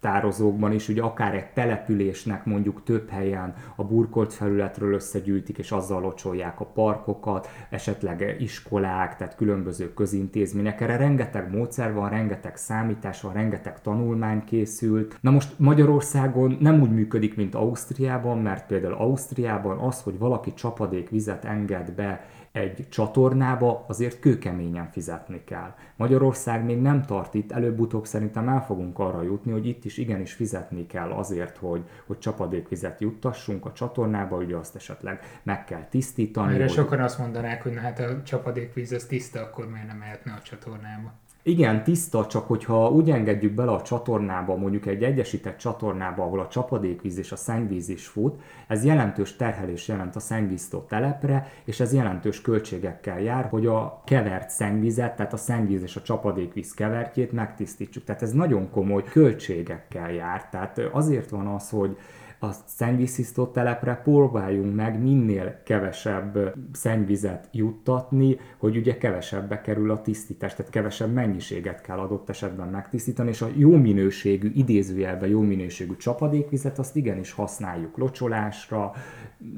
tározókban 0.00 0.72
is, 0.72 0.88
ugye 0.88 1.02
akár 1.02 1.34
egy 1.34 1.46
településnek 1.52 2.44
mondjuk 2.44 2.82
több 2.84 3.08
helyen 3.08 3.54
a 3.76 3.84
burkolt 3.84 4.32
felületről 4.32 4.92
összegyűjtik, 4.92 5.58
és 5.58 5.72
azzal 5.72 6.00
locsolják 6.00 6.60
a 6.60 6.64
parkokat, 6.64 7.48
esetleg 7.70 8.36
iskolák, 8.38 9.16
tehát 9.16 9.36
különböző 9.36 9.94
közintézmények. 9.94 10.80
Erre 10.80 10.96
rengeteg 10.96 11.50
módszer 11.50 11.94
van, 11.94 12.08
rengeteg 12.08 12.56
számítás 12.56 13.20
van, 13.20 13.32
rengeteg 13.32 13.80
tanulmány 13.80 14.44
készült. 14.44 15.18
Na 15.20 15.30
most 15.30 15.58
Magyarországon 15.58 16.56
nem 16.60 16.80
úgy 16.80 16.90
működik, 16.90 17.36
mint 17.36 17.54
Ausztriában, 17.54 18.38
mert 18.38 18.66
például 18.66 18.94
Ausztriában 18.94 19.78
az, 19.78 20.02
hogy 20.02 20.18
valaki 20.18 20.54
csapadékvizet 20.54 21.44
enged 21.44 21.92
be 21.92 22.26
egy 22.52 22.88
csatornába 22.88 23.84
azért 23.88 24.20
kőkeményen 24.20 24.90
fizetni 24.90 25.44
kell. 25.44 25.74
Magyarország 25.96 26.64
még 26.64 26.80
nem 26.80 27.04
tart 27.04 27.34
itt, 27.34 27.52
előbb-utóbb 27.52 28.06
szerintem 28.06 28.48
el 28.48 28.64
fogunk 28.64 28.98
arra 28.98 29.22
jutni, 29.22 29.52
hogy 29.52 29.66
itt 29.66 29.84
is 29.84 29.96
igenis 29.96 30.32
fizetni 30.32 30.86
kell 30.86 31.10
azért, 31.10 31.56
hogy, 31.56 31.88
hogy 32.06 32.18
csapadékvizet 32.18 33.00
juttassunk 33.00 33.66
a 33.66 33.72
csatornába, 33.72 34.36
ugye 34.36 34.56
azt 34.56 34.76
esetleg 34.76 35.40
meg 35.42 35.64
kell 35.64 35.86
tisztítani. 35.90 36.54
Erre 36.54 36.64
hogy... 36.64 36.72
sokan 36.72 37.00
azt 37.00 37.18
mondanák, 37.18 37.62
hogy 37.62 37.72
na 37.72 37.80
hát 37.80 37.98
a 37.98 38.22
csapadékvíz 38.22 38.92
az 38.92 39.04
tiszta, 39.04 39.40
akkor 39.40 39.68
miért 39.70 39.86
nem 39.86 39.96
mehetne 39.96 40.32
a 40.32 40.42
csatornába? 40.42 41.12
Igen, 41.48 41.84
tiszta, 41.84 42.26
csak 42.26 42.46
hogyha 42.46 42.90
úgy 42.90 43.10
engedjük 43.10 43.52
bele 43.52 43.70
a 43.70 43.82
csatornába, 43.82 44.56
mondjuk 44.56 44.86
egy 44.86 45.02
egyesített 45.02 45.58
csatornába, 45.58 46.22
ahol 46.22 46.40
a 46.40 46.48
csapadékvíz 46.48 47.18
és 47.18 47.32
a 47.32 47.36
szennyvíz 47.36 47.88
is 47.88 48.06
fut, 48.06 48.40
ez 48.66 48.84
jelentős 48.84 49.36
terhelés 49.36 49.88
jelent 49.88 50.16
a 50.16 50.20
szennyvíztó 50.20 50.78
telepre, 50.78 51.52
és 51.64 51.80
ez 51.80 51.94
jelentős 51.94 52.40
költségekkel 52.40 53.20
jár, 53.20 53.48
hogy 53.48 53.66
a 53.66 54.02
kevert 54.04 54.50
szennyvizet, 54.50 55.16
tehát 55.16 55.32
a 55.32 55.36
szennyvíz 55.36 55.82
és 55.82 55.96
a 55.96 56.02
csapadékvíz 56.02 56.74
kevertjét 56.74 57.32
megtisztítsuk. 57.32 58.04
Tehát 58.04 58.22
ez 58.22 58.32
nagyon 58.32 58.70
komoly 58.70 59.04
költségekkel 59.04 60.12
jár. 60.12 60.48
Tehát 60.48 60.78
azért 60.92 61.30
van 61.30 61.46
az, 61.46 61.70
hogy 61.70 61.96
a 62.40 62.52
szennyvíztisztó 62.66 63.46
telepre 63.46 63.94
próbáljunk 63.94 64.74
meg 64.74 65.02
minél 65.02 65.62
kevesebb 65.64 66.54
szennyvizet 66.72 67.48
juttatni, 67.52 68.38
hogy 68.58 68.76
ugye 68.76 68.98
kevesebbe 68.98 69.60
kerül 69.60 69.90
a 69.90 70.00
tisztítás, 70.00 70.54
tehát 70.54 70.72
kevesebb 70.72 71.12
mennyiséget 71.12 71.80
kell 71.80 71.98
adott 71.98 72.28
esetben 72.28 72.68
megtisztítani, 72.68 73.28
és 73.28 73.42
a 73.42 73.48
jó 73.56 73.76
minőségű, 73.76 74.50
idézőjelben 74.54 75.28
jó 75.28 75.40
minőségű 75.40 75.96
csapadékvizet 75.96 76.78
azt 76.78 76.96
igenis 76.96 77.32
használjuk 77.32 77.96
locsolásra, 77.96 78.92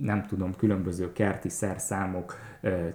nem 0.01 0.27
tudom, 0.27 0.55
különböző 0.57 1.13
kerti 1.13 1.49
szerszámok 1.49 2.35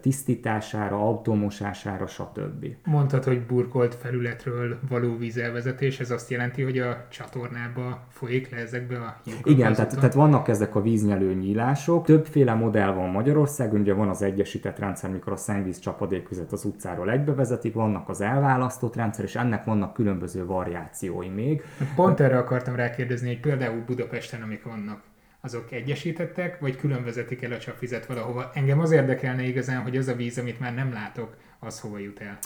tisztítására, 0.01 0.95
automosására, 0.95 2.07
stb. 2.07 2.65
Mondtad, 2.84 3.24
hogy 3.24 3.45
burkolt 3.45 3.95
felületről 3.95 4.79
való 4.89 5.17
vízelvezetés, 5.17 6.00
ez 6.00 6.12
azt 6.12 6.29
jelenti, 6.29 6.62
hogy 6.62 6.77
a 6.77 7.05
csatornába 7.10 8.07
folyik 8.10 8.50
le 8.50 8.57
ezekbe 8.57 8.95
a 8.95 9.22
lyukakba 9.25 9.50
Igen, 9.50 9.74
tehát, 9.74 9.95
tehát 9.95 10.13
vannak 10.13 10.48
ezek 10.48 10.75
a 10.75 10.81
víznyelő 10.81 11.34
nyílások. 11.34 12.05
Többféle 12.05 12.53
modell 12.53 12.93
van 12.93 13.10
Magyarországon, 13.10 13.79
ugye 13.79 13.93
van 13.93 14.10
az 14.10 14.22
egyesített 14.22 14.79
rendszer, 14.79 15.12
mikor 15.12 15.34
a 15.34 15.36
szennyvíz 15.36 15.79
csapadékvizet 15.79 16.51
az 16.51 16.65
utcáról 16.65 17.12
egybevezetik, 17.12 17.74
vannak 17.74 18.10
az 18.10 18.22
elválasztott 18.22 18.95
rendszer, 18.95 19.25
és 19.25 19.36
ennek 19.36 19.63
vannak 19.63 19.93
különböző 19.93 20.45
variációi 20.45 21.29
még. 21.29 21.63
Pont 21.95 22.19
erre 22.19 22.38
akartam 22.38 22.75
rákérdezni, 22.75 23.27
hogy 23.27 23.39
például 23.39 23.84
Budapesten, 23.86 24.41
amik 24.41 24.63
vannak, 24.63 25.01
azok 25.46 25.72
egyesítettek, 25.72 26.60
vagy 26.60 26.75
külön 26.75 27.04
vezetik 27.04 27.44
el 27.44 27.52
a 27.52 27.58
csapvizet 27.58 28.06
valahova. 28.06 28.52
Engem 28.54 28.80
az 28.80 28.92
érdekelne 28.92 29.44
igazán, 29.44 29.82
hogy 29.82 29.98
az 29.98 30.08
a 30.08 30.16
víz, 30.16 30.38
amit 30.38 30.60
már 30.60 30.74
nem 30.74 30.94
látok, 30.94 31.36
az 31.65 31.79
hova 31.79 31.98
jut 32.00 32.19
el. 32.19 32.38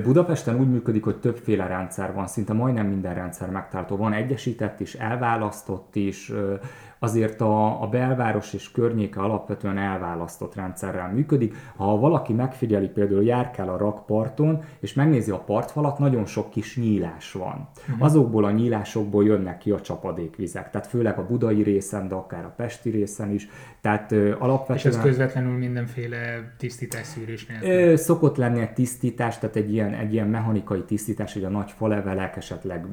Budapesten 0.00 0.60
úgy 0.60 0.70
működik, 0.70 1.04
hogy 1.04 1.20
többféle 1.20 1.66
rendszer 1.66 2.14
van, 2.14 2.26
szinte 2.26 2.52
majdnem 2.52 2.86
minden 2.86 3.14
rendszer 3.14 3.50
megtalálható. 3.50 3.96
Van 3.96 4.12
egyesített 4.12 4.80
is, 4.80 4.94
elválasztott 4.94 5.96
is, 5.96 6.32
azért 6.98 7.40
a, 7.40 7.82
a 7.82 7.86
belváros 7.86 8.52
és 8.52 8.70
környéke 8.70 9.20
alapvetően 9.20 9.78
elválasztott 9.78 10.54
rendszerrel 10.54 11.12
működik. 11.12 11.54
Ha 11.76 11.96
valaki 11.96 12.32
megfigyeli, 12.32 12.88
például 12.88 13.24
járkál 13.24 13.68
a 13.68 13.76
rakparton, 13.76 14.62
és 14.80 14.94
megnézi 14.94 15.30
a 15.30 15.38
partfalat, 15.38 15.98
nagyon 15.98 16.24
sok 16.24 16.50
kis 16.50 16.76
nyílás 16.76 17.32
van. 17.32 17.68
Uh-huh. 17.88 18.04
Azokból 18.04 18.44
a 18.44 18.50
nyílásokból 18.50 19.24
jönnek 19.24 19.58
ki 19.58 19.70
a 19.70 19.80
csapadékvizek, 19.80 20.70
tehát 20.70 20.86
főleg 20.86 21.18
a 21.18 21.26
budai 21.26 21.62
részen, 21.62 22.08
de 22.08 22.14
akár 22.14 22.44
a 22.44 22.54
pesti 22.56 22.90
részen 22.90 23.30
is. 23.30 23.48
Tehát 23.82 24.12
alapvetően... 24.38 24.78
És 24.78 24.84
ez 24.84 25.00
közvetlenül 25.00 25.58
mindenféle 25.58 26.52
tisztítás 26.58 27.06
szűrés 27.06 27.46
nélkül? 27.46 27.96
Szokott 27.96 28.36
lenni 28.36 28.60
egy 28.60 28.72
tisztítás, 28.72 29.38
tehát 29.38 29.56
egy 29.56 29.72
ilyen, 29.72 29.94
egy 29.94 30.12
ilyen 30.12 30.28
mechanikai 30.28 30.82
tisztítás, 30.82 31.32
hogy 31.32 31.44
a 31.44 31.48
nagy 31.48 31.70
falevelek, 31.70 32.36
esetleg 32.36 32.86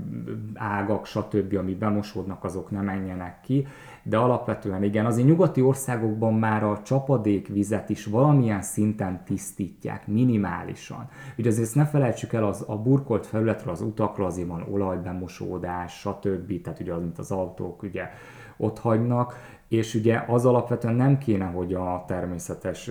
ágak, 0.53 1.05
stb., 1.05 1.55
ami 1.57 1.73
bemosódnak, 1.73 2.43
azok 2.43 2.71
nem 2.71 2.85
menjenek 2.85 3.41
ki 3.41 3.67
de 4.03 4.17
alapvetően 4.17 4.83
igen, 4.83 5.05
azért 5.05 5.27
nyugati 5.27 5.61
országokban 5.61 6.33
már 6.33 6.63
a 6.63 6.81
csapadékvizet 6.81 7.89
is 7.89 8.05
valamilyen 8.05 8.61
szinten 8.61 9.23
tisztítják, 9.25 10.07
minimálisan. 10.07 11.09
Ugye 11.37 11.49
azért 11.49 11.75
ne 11.75 11.85
felejtsük 11.85 12.33
el, 12.33 12.43
az, 12.43 12.63
a 12.67 12.77
burkolt 12.77 13.25
felületről, 13.25 13.73
az 13.73 13.81
utakról 13.81 14.25
azért 14.25 14.47
van 14.47 14.65
olajbemosódás, 14.71 15.99
stb. 15.99 16.61
Tehát 16.61 16.79
ugye 16.79 16.93
az, 16.93 17.01
mint 17.01 17.17
az 17.17 17.31
autók 17.31 17.83
ugye 17.83 18.09
ott 18.57 18.79
hagynak, 18.79 19.57
és 19.69 19.95
ugye 19.95 20.23
az 20.27 20.45
alapvetően 20.45 20.95
nem 20.95 21.17
kéne, 21.17 21.45
hogy 21.45 21.73
a 21.73 22.03
természetes 22.07 22.89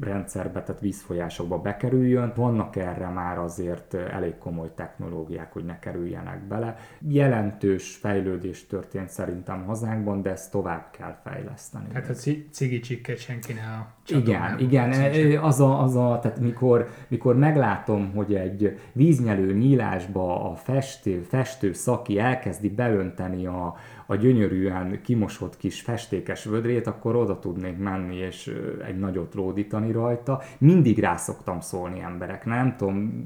rendszerbe, 0.00 0.62
tehát 0.62 0.80
vízfolyásokba 0.80 1.58
bekerüljön. 1.58 2.32
Vannak 2.36 2.76
erre 2.76 3.08
már 3.08 3.38
azért 3.38 3.94
elég 3.94 4.38
komoly 4.38 4.70
technológiák, 4.74 5.52
hogy 5.52 5.64
ne 5.64 5.78
kerüljenek 5.78 6.46
bele. 6.46 6.76
Jelentős 7.08 7.96
fejlődés 7.96 8.66
történt 8.66 9.08
szerintem 9.08 9.64
hazánkban, 9.64 10.22
de 10.22 10.30
ezt 10.30 10.50
tovább 10.50 10.90
kell 10.98 11.16
fejleszteni. 11.24 11.86
Tehát 11.92 12.08
a 12.08 12.14
cigi 12.50 12.80
csikket 12.80 13.18
senki 13.18 13.52
ne 13.52 13.60
a 13.60 13.92
igen, 14.08 14.58
igen, 14.58 14.92
az 15.42 15.60
a, 15.60 15.82
az 15.82 15.96
a, 15.96 16.18
tehát 16.22 16.40
mikor, 16.40 16.88
mikor 17.08 17.36
meglátom, 17.36 18.12
hogy 18.14 18.34
egy 18.34 18.78
víznyelő 18.92 19.52
nyílásba 19.52 20.50
a 20.50 20.54
festő, 20.54 21.22
festő 21.22 21.72
szaki 21.72 22.18
elkezdi 22.18 22.68
beönteni 22.68 23.46
a, 23.46 23.76
a 24.06 24.14
gyönyörűen 24.14 25.00
kimosott 25.02 25.56
kis 25.56 25.80
festékes 25.80 26.44
vödrét, 26.44 26.86
akkor 26.86 27.16
oda 27.16 27.38
tudnék 27.38 27.78
menni 27.78 28.16
és 28.16 28.56
egy 28.86 28.98
nagyot 28.98 29.34
lódítani 29.34 29.92
rajta. 29.92 30.42
Mindig 30.58 30.98
rá 30.98 31.16
szoktam 31.16 31.60
szólni 31.60 32.00
emberek, 32.00 32.44
nem 32.44 32.74
tudom, 32.76 33.24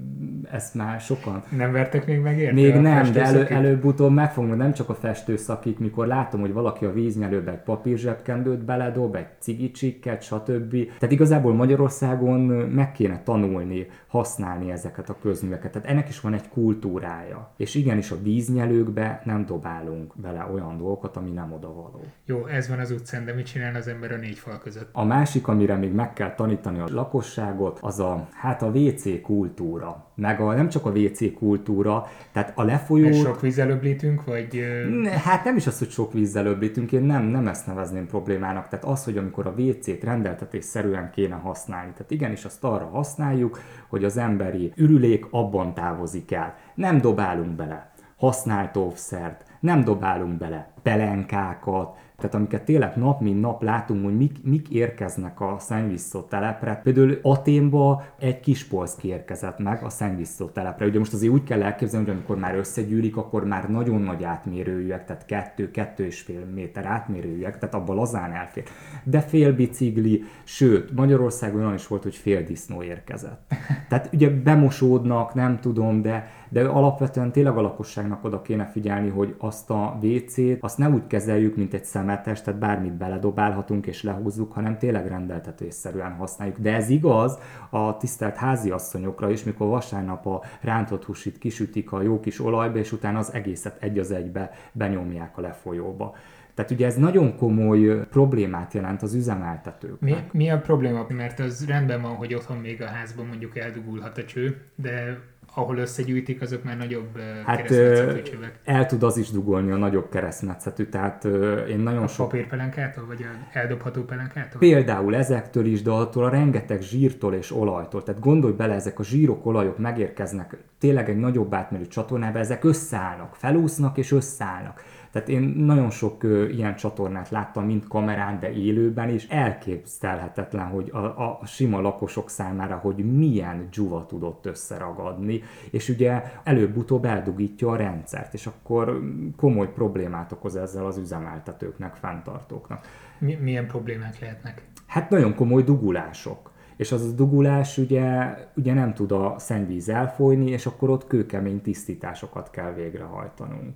ezt 0.51 0.75
már 0.75 1.01
sokan... 1.01 1.43
Nem 1.57 1.73
vertek 1.73 2.07
még 2.07 2.21
meg 2.21 2.39
érte 2.39 2.55
Még 2.55 2.75
nem, 2.75 3.13
de 3.13 3.23
elő, 3.23 3.45
előbb-utóbb 3.45 4.13
megfogom, 4.13 4.57
nem 4.57 4.73
csak 4.73 4.89
a 4.89 4.95
festőszakik, 4.95 5.79
mikor 5.79 6.07
látom, 6.07 6.41
hogy 6.41 6.53
valaki 6.53 6.85
a 6.85 6.93
víznyelőbe 6.93 7.51
egy 7.51 7.63
papírzsebkendőt 7.63 8.65
beledob, 8.65 9.15
egy 9.15 9.27
cigicsikket, 9.39 10.23
stb. 10.23 10.71
Tehát 10.71 11.13
igazából 11.13 11.55
Magyarországon 11.55 12.41
meg 12.75 12.93
kéne 12.93 13.23
tanulni, 13.23 13.87
használni 14.07 14.71
ezeket 14.71 15.09
a 15.09 15.17
közműveket. 15.21 15.73
Tehát 15.73 15.89
ennek 15.89 16.09
is 16.09 16.21
van 16.21 16.35
egy 16.35 16.49
kultúrája. 16.49 17.53
És 17.57 17.75
igenis 17.75 18.11
a 18.11 18.23
víznyelőkbe 18.23 19.23
nem 19.25 19.47
dobálunk 19.47 20.13
bele 20.17 20.49
olyan 20.55 20.68
olyan 20.69 20.81
dolgokat, 20.81 21.17
ami 21.17 21.31
nem 21.31 21.53
odavaló. 21.53 22.01
Jó, 22.25 22.47
ez 22.47 22.69
van 22.69 22.79
az 22.79 22.91
utcán, 22.91 23.25
de 23.25 23.33
mit 23.33 23.47
csinál 23.47 23.75
az 23.75 23.89
ember 23.89 24.13
a 24.13 24.17
négy 24.17 24.39
fal 24.39 24.59
között? 24.59 24.89
A 24.93 25.05
másik, 25.05 25.49
amire 25.49 25.77
még 25.77 25.93
meg 25.93 26.13
kell 26.13 26.35
tanítani 26.35 26.79
a 26.79 26.87
lakosságot, 26.91 27.79
az 27.83 27.99
a, 27.99 28.29
hát 28.33 28.63
a 28.63 28.67
WC 28.67 29.23
kultúra. 29.23 30.07
Meg 30.15 30.41
a, 30.41 30.55
nem 30.55 30.69
csak 30.69 30.87
a 30.87 30.91
WC 30.91 31.35
kultúra, 31.35 32.07
tehát 32.33 32.53
a 32.55 32.63
lefolyó... 32.63 33.07
És 33.07 33.19
sok 33.19 33.41
vízzel 33.41 33.71
öblítünk, 33.71 34.25
vagy... 34.25 34.65
Ne, 35.03 35.11
hát 35.11 35.45
nem 35.45 35.57
is 35.57 35.67
az, 35.67 35.79
hogy 35.79 35.91
sok 35.91 36.13
vízzel 36.13 36.47
öblítünk, 36.47 36.93
én 36.93 37.03
nem, 37.03 37.23
nem 37.25 37.49
ezt 37.49 37.67
nevezném 37.67 38.07
problémának. 38.07 38.69
Tehát 38.69 38.85
az, 38.85 39.05
hogy 39.05 39.17
amikor 39.17 39.47
a 39.47 39.55
WC-t 39.57 40.05
rendeltetésszerűen 40.05 41.11
kéne 41.11 41.35
használni. 41.35 41.93
Tehát 41.93 42.11
igenis 42.11 42.45
azt 42.45 42.65
arra 42.65 42.87
használjuk, 42.87 43.61
hogy 43.89 44.05
az 44.05 44.17
emberi 44.17 44.73
ürülék 44.77 45.27
abban 45.31 45.75
távozik 45.75 46.33
el. 46.33 46.55
Nem 46.75 47.01
dobálunk 47.01 47.51
bele 47.51 47.93
használt 48.19 48.77
óvszert, 48.77 49.45
nem 49.61 49.85
dobálunk 49.85 50.39
bele 50.39 50.69
pelenkákat, 50.83 51.97
tehát 52.19 52.35
amiket 52.35 52.65
tényleg 52.65 52.97
nap 52.97 53.21
mint 53.21 53.41
nap 53.41 53.63
látunk, 53.63 54.05
hogy 54.05 54.17
mik, 54.17 54.37
mik 54.45 54.69
érkeznek 54.69 55.41
a 55.41 55.57
szennyvízszó 55.59 56.21
telepre. 56.21 56.81
Például 56.83 57.19
Aténba 57.23 58.05
egy 58.19 58.41
kis 58.41 58.65
polszki 58.65 59.09
érkezett 59.09 59.59
meg 59.59 59.83
a 59.83 59.89
szennyvízszó 59.89 60.47
telepre. 60.47 60.87
Ugye 60.87 60.99
most 60.99 61.13
azért 61.13 61.33
úgy 61.33 61.45
kell 61.45 61.63
elképzelni, 61.63 62.07
hogy 62.07 62.15
amikor 62.15 62.39
már 62.39 62.55
összegyűlik, 62.55 63.17
akkor 63.17 63.45
már 63.45 63.71
nagyon 63.71 64.03
nagy 64.03 64.25
átmérőjűek, 64.25 65.05
tehát 65.05 65.27
kettő, 65.27 65.71
kettő 65.71 66.05
és 66.05 66.21
fél 66.21 66.45
méter 66.55 66.85
átmérőjűek, 66.85 67.59
tehát 67.59 67.75
abban 67.75 67.97
lazán 67.97 68.33
elfér. 68.33 68.65
De 69.05 69.21
fél 69.21 69.53
bicikli, 69.53 70.23
sőt, 70.45 70.91
Magyarországon 70.95 71.61
olyan 71.61 71.75
is 71.75 71.87
volt, 71.87 72.03
hogy 72.03 72.15
fél 72.15 72.43
disznó 72.43 72.83
érkezett. 72.83 73.55
Tehát 73.89 74.11
ugye 74.13 74.31
bemosódnak, 74.31 75.35
nem 75.35 75.61
tudom, 75.61 76.03
de, 76.03 76.31
de 76.49 76.65
alapvetően 76.65 77.33
tényleg 77.33 77.57
a 77.57 77.61
lakosságnak 77.61 78.25
oda 78.25 78.43
kéne 78.43 78.65
figyelni, 78.65 79.09
hogy 79.09 79.35
azt 79.39 79.71
a 79.71 79.99
WC-t, 80.03 80.63
azt 80.69 80.79
ne 80.79 80.89
úgy 80.89 81.07
kezeljük, 81.07 81.57
mint 81.57 81.75
egy 81.75 81.85
szemetes, 81.85 82.43
tehát 82.43 82.61
bármit 82.61 82.93
beledobálhatunk 82.93 83.87
és 83.87 84.03
lehúzzuk, 84.03 84.53
hanem 84.53 84.79
tényleg 84.79 85.07
rendeltetésszerűen 85.07 86.13
használjuk. 86.13 86.59
De 86.59 86.75
ez 86.75 86.89
igaz 86.89 87.39
a 87.71 87.97
tisztelt 87.97 88.37
háziasszonyokra 88.37 89.31
is, 89.31 89.45
mikor 89.45 89.69
vasárnap 89.69 90.27
a 90.27 90.43
rántott 90.61 91.05
húsit 91.05 91.39
kisütik 91.39 91.93
a 91.93 92.03
jó 92.03 92.21
kis 92.21 92.41
olajba, 92.41 92.79
és 92.79 92.93
utána 92.93 93.19
az 93.19 93.33
egészet 93.33 93.83
egy 93.83 93.99
az 93.99 94.11
egybe 94.11 94.51
benyomják 94.73 95.39
a 95.39 95.41
lefolyóba. 95.41 96.15
Tehát 96.55 96.71
ugye 96.71 96.87
ez 96.87 96.97
nagyon 96.97 97.37
komoly 97.37 98.07
problémát 98.11 98.75
jelent 98.75 99.03
az 99.03 99.15
üzemeltetőknek. 99.15 100.33
Mi, 100.33 100.39
mi 100.39 100.51
a 100.51 100.59
probléma? 100.59 101.07
Mert 101.09 101.39
az 101.39 101.67
rendben 101.67 102.03
van, 102.03 102.15
hogy 102.15 102.35
otthon 102.35 102.57
még 102.57 102.83
a 102.83 102.87
házban 102.87 103.27
mondjuk 103.27 103.59
eldugulhat 103.59 104.19
a 104.19 104.25
cső, 104.25 104.63
de 104.75 105.19
ahol 105.59 105.77
összegyűjtik, 105.77 106.43
azok 106.43 106.65
már 106.65 106.77
nagyobb 106.77 107.19
hát, 107.45 107.67
csövek. 107.67 108.59
El 108.65 108.87
tud 108.87 109.03
az 109.03 109.17
is 109.17 109.31
dugolni 109.31 109.71
a 109.71 109.77
nagyobb 109.77 110.09
keresztmetszetű, 110.09 110.85
tehát 110.85 111.25
én 111.69 111.79
nagyon 111.79 112.03
a 112.03 112.07
sok... 112.07 112.29
papírpelenkától, 112.29 113.07
vagy 113.07 113.23
a 113.23 113.59
eldobható 113.59 114.03
pelenkától? 114.03 114.59
Például 114.59 115.17
ezektől 115.17 115.67
is, 115.67 115.83
de 115.83 115.91
attól 115.91 116.25
a 116.25 116.29
rengeteg 116.29 116.81
zsírtól 116.81 117.35
és 117.35 117.53
olajtól. 117.53 118.03
Tehát 118.03 118.21
gondolj 118.21 118.53
bele, 118.53 118.75
ezek 118.75 118.99
a 118.99 119.03
zsírok, 119.03 119.47
olajok 119.47 119.79
megérkeznek 119.79 120.57
tényleg 120.79 121.09
egy 121.09 121.19
nagyobb 121.19 121.55
átmerő 121.55 121.87
csatornába, 121.87 122.39
ezek 122.39 122.65
összeállnak, 122.65 123.35
felúsznak 123.35 123.99
és 123.99 124.13
összeállnak 124.13 124.83
tehát 125.11 125.29
én 125.29 125.43
nagyon 125.43 125.91
sok 125.91 126.23
ö, 126.23 126.49
ilyen 126.49 126.77
csatornát 126.77 127.31
láttam, 127.31 127.65
mind 127.65 127.87
kamerán, 127.89 128.41
de 128.41 128.53
élőben 128.53 129.09
is. 129.09 129.27
Elképzelhetetlen, 129.29 130.67
hogy 130.67 130.91
a, 130.91 130.99
a 130.99 131.47
sima 131.47 131.81
lakosok 131.81 132.31
számára, 132.31 132.77
hogy 132.77 133.17
milyen 133.17 133.69
dzsuva 133.71 134.07
tudott 134.07 134.47
összeragadni, 134.47 135.43
és 135.71 135.89
ugye 135.89 136.23
előbb-utóbb 136.45 137.05
eldugítja 137.05 137.69
a 137.69 137.77
rendszert, 137.77 138.35
és 138.35 138.47
akkor 138.47 139.01
komoly 139.37 139.73
problémát 139.73 140.33
okoz 140.33 140.57
ezzel 140.57 140.87
az 140.87 140.97
üzemeltetőknek, 140.97 141.95
fenntartóknak. 141.95 142.87
Mi, 143.19 143.35
milyen 143.35 143.67
problémák 143.67 144.21
lehetnek? 144.21 144.63
Hát 144.87 145.11
nagyon 145.11 145.35
komoly 145.35 145.63
dugulások 145.63 146.51
és 146.79 146.93
az 146.93 147.05
a 147.05 147.13
dugulás 147.13 147.79
ugye, 147.79 148.35
ugye 148.57 148.75
nem 148.75 148.95
tud 148.95 149.13
a 149.13 149.35
szennyvíz 149.39 149.89
elfolyni, 149.89 150.51
és 150.51 150.67
akkor 150.67 150.91
ott 150.91 151.07
kőkemény 151.07 151.63
tisztításokat 151.63 152.51
kell 152.51 152.73
végrehajtanunk. 152.73 153.75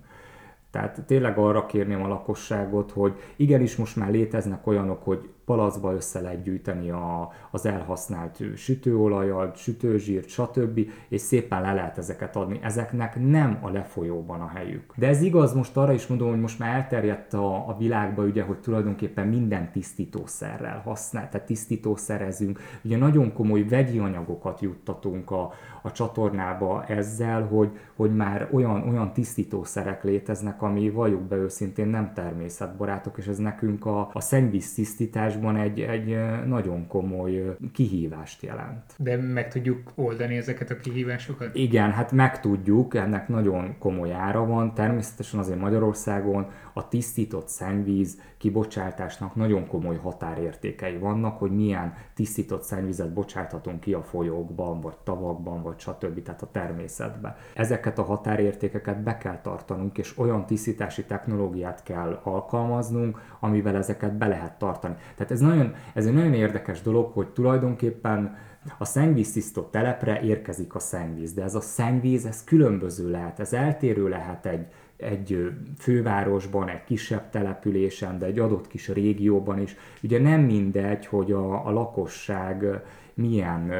Tehát 0.73 1.01
tényleg 1.05 1.37
arra 1.37 1.65
kérném 1.65 2.03
a 2.03 2.07
lakosságot, 2.07 2.91
hogy 2.91 3.13
igenis 3.35 3.75
most 3.75 3.95
már 3.95 4.11
léteznek 4.11 4.67
olyanok, 4.67 5.03
hogy 5.03 5.29
palacba 5.45 5.93
össze 5.93 6.21
lehet 6.21 6.43
gyűjteni 6.43 6.89
a, 6.89 7.31
az 7.51 7.65
elhasznált 7.65 8.43
sütőolajat, 8.55 9.57
sütőzsírt, 9.57 10.27
stb. 10.27 10.79
és 11.09 11.21
szépen 11.21 11.61
le 11.61 11.73
lehet 11.73 11.97
ezeket 11.97 12.35
adni. 12.35 12.59
Ezeknek 12.61 13.29
nem 13.29 13.57
a 13.61 13.69
lefolyóban 13.69 14.41
a 14.41 14.47
helyük. 14.47 14.93
De 14.95 15.07
ez 15.07 15.21
igaz, 15.21 15.53
most 15.53 15.77
arra 15.77 15.93
is 15.93 16.07
mondom, 16.07 16.29
hogy 16.29 16.39
most 16.39 16.59
már 16.59 16.75
elterjedt 16.75 17.33
a, 17.33 17.67
a 17.67 17.75
világba, 17.77 18.23
ugye, 18.23 18.43
hogy 18.43 18.57
tulajdonképpen 18.57 19.27
minden 19.27 19.71
tisztítószerrel 19.71 20.81
használ, 20.85 21.29
tehát 21.29 21.47
tisztítószerezünk. 21.47 22.59
Ugye 22.83 22.97
nagyon 22.97 23.33
komoly 23.33 23.63
vegyi 23.63 23.99
anyagokat 23.99 24.61
juttatunk 24.61 25.31
a, 25.31 25.51
a 25.81 25.91
csatornába 25.91 26.85
ezzel, 26.85 27.45
hogy, 27.45 27.69
hogy 27.95 28.15
már 28.15 28.47
olyan, 28.51 28.89
olyan 28.89 29.13
tisztítószerek 29.13 30.03
léteznek, 30.03 30.61
ami 30.61 30.89
valljuk 30.89 31.21
be 31.21 31.35
őszintén 31.35 31.87
nem 31.87 32.13
természetbarátok, 32.13 33.17
és 33.17 33.27
ez 33.27 33.37
nekünk 33.37 33.85
a, 33.85 34.09
a 34.13 34.21
szennyvíz 34.21 34.73
tisztítás 34.73 35.32
kutatásban 35.33 35.55
egy, 35.55 35.79
egy 35.79 36.17
nagyon 36.47 36.87
komoly 36.87 37.55
kihívást 37.73 38.43
jelent. 38.43 38.83
De 38.97 39.17
meg 39.17 39.47
tudjuk 39.47 39.91
oldani 39.95 40.37
ezeket 40.37 40.69
a 40.69 40.77
kihívásokat? 40.77 41.55
Igen, 41.55 41.91
hát 41.91 42.11
meg 42.11 42.39
tudjuk, 42.39 42.95
ennek 42.95 43.27
nagyon 43.27 43.75
komoly 43.79 44.11
ára 44.11 44.45
van. 44.45 44.73
Természetesen 44.73 45.39
azért 45.39 45.59
Magyarországon 45.59 46.47
a 46.73 46.87
tisztított 46.87 47.47
szennyvíz 47.47 48.21
kibocsátásnak 48.37 49.35
nagyon 49.35 49.67
komoly 49.67 49.95
határértékei 49.95 50.97
vannak, 50.97 51.37
hogy 51.37 51.51
milyen 51.51 51.93
tisztított 52.13 52.63
szennyvizet 52.63 53.13
bocsáthatunk 53.13 53.79
ki 53.79 53.93
a 53.93 54.03
folyókban, 54.03 54.81
vagy 54.81 54.97
tavakban, 55.03 55.61
vagy 55.61 55.79
stb. 55.79 56.21
tehát 56.21 56.41
a 56.41 56.51
természetbe. 56.51 57.37
Ezeket 57.53 57.99
a 57.99 58.03
határértékeket 58.03 59.03
be 59.03 59.17
kell 59.17 59.41
tartanunk, 59.41 59.97
és 59.97 60.17
olyan 60.17 60.45
tisztítási 60.45 61.03
technológiát 61.05 61.83
kell 61.83 62.19
alkalmaznunk, 62.23 63.21
amivel 63.39 63.75
ezeket 63.75 64.17
be 64.17 64.27
lehet 64.27 64.57
tartani. 64.57 64.95
Tehát 65.15 65.22
ez, 65.31 65.39
nagyon, 65.39 65.75
ez 65.93 66.05
egy 66.05 66.13
nagyon 66.13 66.33
érdekes 66.33 66.81
dolog, 66.81 67.11
hogy 67.13 67.27
tulajdonképpen 67.27 68.37
a 68.77 68.85
szennyvíztisztó 68.85 69.61
telepre 69.61 70.21
érkezik 70.21 70.75
a 70.75 70.79
szennyvíz, 70.79 71.33
de 71.33 71.43
ez 71.43 71.55
a 71.55 71.61
szennyvíz, 71.61 72.25
ez 72.25 72.43
különböző 72.43 73.09
lehet, 73.09 73.39
ez 73.39 73.53
eltérő 73.53 74.07
lehet 74.07 74.45
egy, 74.45 74.65
egy 74.97 75.51
fővárosban, 75.77 76.69
egy 76.69 76.83
kisebb 76.83 77.29
településen, 77.29 78.19
de 78.19 78.25
egy 78.25 78.39
adott 78.39 78.67
kis 78.67 78.87
régióban 78.87 79.59
is. 79.59 79.75
Ugye 80.03 80.19
nem 80.19 80.41
mindegy, 80.41 81.05
hogy 81.05 81.31
a, 81.31 81.67
a 81.67 81.71
lakosság 81.71 82.81
milyen 83.13 83.71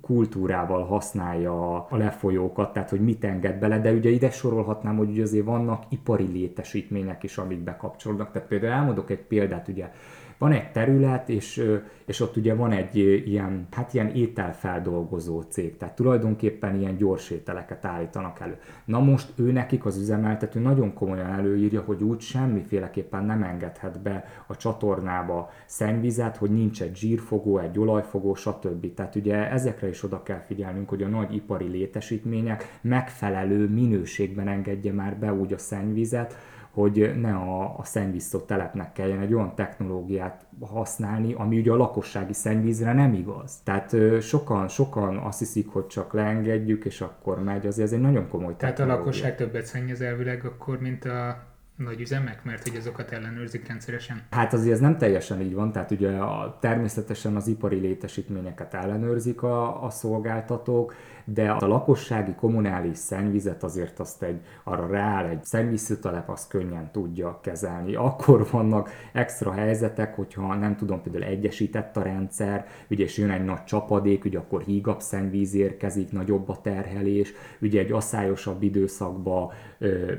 kultúrával 0.00 0.84
használja 0.84 1.86
a 1.86 1.96
lefolyókat, 1.96 2.72
tehát 2.72 2.90
hogy 2.90 3.00
mit 3.00 3.24
enged 3.24 3.58
bele, 3.58 3.80
de 3.80 3.92
ugye 3.92 4.10
ide 4.10 4.30
sorolhatnám, 4.30 4.96
hogy 4.96 5.08
ugye 5.10 5.22
azért 5.22 5.44
vannak 5.44 5.82
ipari 5.88 6.26
létesítmények 6.32 7.22
is, 7.22 7.38
amik 7.38 7.58
bekapcsolódnak. 7.58 8.32
Tehát 8.32 8.48
például 8.48 8.72
elmondok 8.72 9.10
egy 9.10 9.22
példát, 9.22 9.68
ugye 9.68 9.90
van 10.38 10.52
egy 10.52 10.70
terület, 10.70 11.28
és, 11.28 11.64
és 12.04 12.20
ott 12.20 12.36
ugye 12.36 12.54
van 12.54 12.72
egy 12.72 12.96
ilyen, 13.26 13.66
hát 13.70 13.94
ilyen 13.94 14.08
ételfeldolgozó 14.08 15.40
cég, 15.40 15.76
tehát 15.76 15.94
tulajdonképpen 15.94 16.78
ilyen 16.78 16.96
gyors 16.96 17.30
ételeket 17.30 17.84
állítanak 17.84 18.40
elő. 18.40 18.58
Na 18.84 19.00
most 19.00 19.32
ő 19.36 19.52
nekik 19.52 19.84
az 19.84 19.98
üzemeltető 19.98 20.60
nagyon 20.60 20.92
komolyan 20.92 21.30
előírja, 21.30 21.80
hogy 21.80 22.02
úgy 22.02 22.20
semmiféleképpen 22.20 23.24
nem 23.24 23.42
engedhet 23.42 24.00
be 24.00 24.24
a 24.46 24.56
csatornába 24.56 25.50
szennyvizet, 25.66 26.36
hogy 26.36 26.50
nincs 26.50 26.82
egy 26.82 26.96
zsírfogó, 26.96 27.58
egy 27.58 27.78
olajfogó, 27.78 28.34
stb. 28.34 28.94
Tehát 28.94 29.14
ugye 29.14 29.50
ezekre 29.50 29.88
is 29.88 30.02
oda 30.02 30.22
kell 30.22 30.40
figyelnünk, 30.40 30.88
hogy 30.88 31.02
a 31.02 31.08
nagy 31.08 31.34
ipari 31.34 31.66
létesítmények 31.66 32.78
megfelelő 32.80 33.68
minőségben 33.68 34.48
engedje 34.48 34.92
már 34.92 35.16
be 35.16 35.32
úgy 35.32 35.52
a 35.52 35.58
szennyvizet, 35.58 36.34
hogy 36.78 37.20
ne 37.20 37.34
a, 37.34 37.78
a 37.78 37.84
szennyvízszó 37.84 38.38
telepnek 38.38 38.92
kelljen 38.92 39.20
egy 39.20 39.34
olyan 39.34 39.54
technológiát 39.54 40.46
használni, 40.60 41.32
ami 41.32 41.58
ugye 41.58 41.72
a 41.72 41.76
lakossági 41.76 42.32
szennyvízre 42.32 42.92
nem 42.92 43.12
igaz. 43.12 43.60
Tehát 43.64 43.96
sokan, 44.20 44.68
sokan 44.68 45.16
azt 45.16 45.38
hiszik, 45.38 45.68
hogy 45.68 45.86
csak 45.86 46.12
leengedjük, 46.12 46.84
és 46.84 47.00
akkor 47.00 47.42
megy, 47.42 47.66
azért 47.66 47.86
ez 47.86 47.92
egy 47.92 48.00
nagyon 48.00 48.28
komoly 48.28 48.56
technológia. 48.56 48.84
Tehát 48.84 48.90
a 48.90 48.98
lakosság 48.98 49.36
többet 49.36 49.64
szennyez 49.64 50.00
elvileg 50.00 50.44
akkor, 50.44 50.80
mint 50.80 51.04
a 51.04 51.47
nagy 51.78 52.00
üzemek, 52.00 52.44
mert 52.44 52.68
hogy 52.68 52.76
azokat 52.76 53.10
ellenőrzik 53.10 53.68
rendszeresen? 53.68 54.22
Hát 54.30 54.52
azért 54.52 54.72
ez 54.72 54.80
nem 54.80 54.98
teljesen 54.98 55.40
így 55.40 55.54
van, 55.54 55.72
tehát 55.72 55.90
ugye 55.90 56.10
a, 56.10 56.58
természetesen 56.60 57.36
az 57.36 57.46
ipari 57.46 57.78
létesítményeket 57.78 58.74
ellenőrzik 58.74 59.42
a, 59.42 59.84
a 59.84 59.90
szolgáltatók, 59.90 60.94
de 61.24 61.50
a 61.50 61.66
lakossági 61.66 62.34
kommunális 62.34 62.96
szennyvizet 62.96 63.62
azért 63.62 64.00
azt 64.00 64.22
egy, 64.22 64.40
arra 64.64 64.86
rááll 64.86 65.26
egy 65.26 65.44
szennyvízszűtalep, 65.44 66.28
azt 66.28 66.48
könnyen 66.48 66.90
tudja 66.92 67.40
kezelni. 67.42 67.94
Akkor 67.94 68.46
vannak 68.50 68.90
extra 69.12 69.52
helyzetek, 69.52 70.14
hogyha 70.14 70.54
nem 70.54 70.76
tudom, 70.76 71.02
például 71.02 71.24
egyesített 71.24 71.96
a 71.96 72.02
rendszer, 72.02 72.66
ugye 72.90 73.04
és 73.04 73.18
jön 73.18 73.30
egy 73.30 73.44
nagy 73.44 73.64
csapadék, 73.64 74.24
ugye 74.24 74.38
akkor 74.38 74.62
hígabb 74.62 75.00
szennyvíz 75.00 75.54
érkezik, 75.54 76.12
nagyobb 76.12 76.48
a 76.48 76.60
terhelés, 76.60 77.32
ugye 77.60 77.80
egy 77.80 77.92
asszályosabb 77.92 78.62
időszakban 78.62 79.50
ö, 79.78 80.12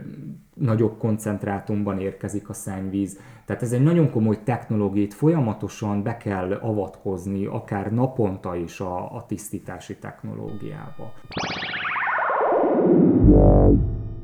nagyobb 0.59 0.97
koncentrátumban 0.97 1.99
érkezik 1.99 2.49
a 2.49 2.53
szennyvíz. 2.53 3.19
Tehát 3.45 3.61
ez 3.61 3.71
egy 3.71 3.83
nagyon 3.83 4.11
komoly 4.11 4.43
technológiát, 4.43 5.13
folyamatosan 5.13 6.03
be 6.03 6.17
kell 6.17 6.53
avatkozni, 6.53 7.45
akár 7.45 7.91
naponta 7.91 8.55
is 8.55 8.79
a, 8.79 9.15
a 9.15 9.25
tisztítási 9.25 9.97
technológiába. 9.97 11.13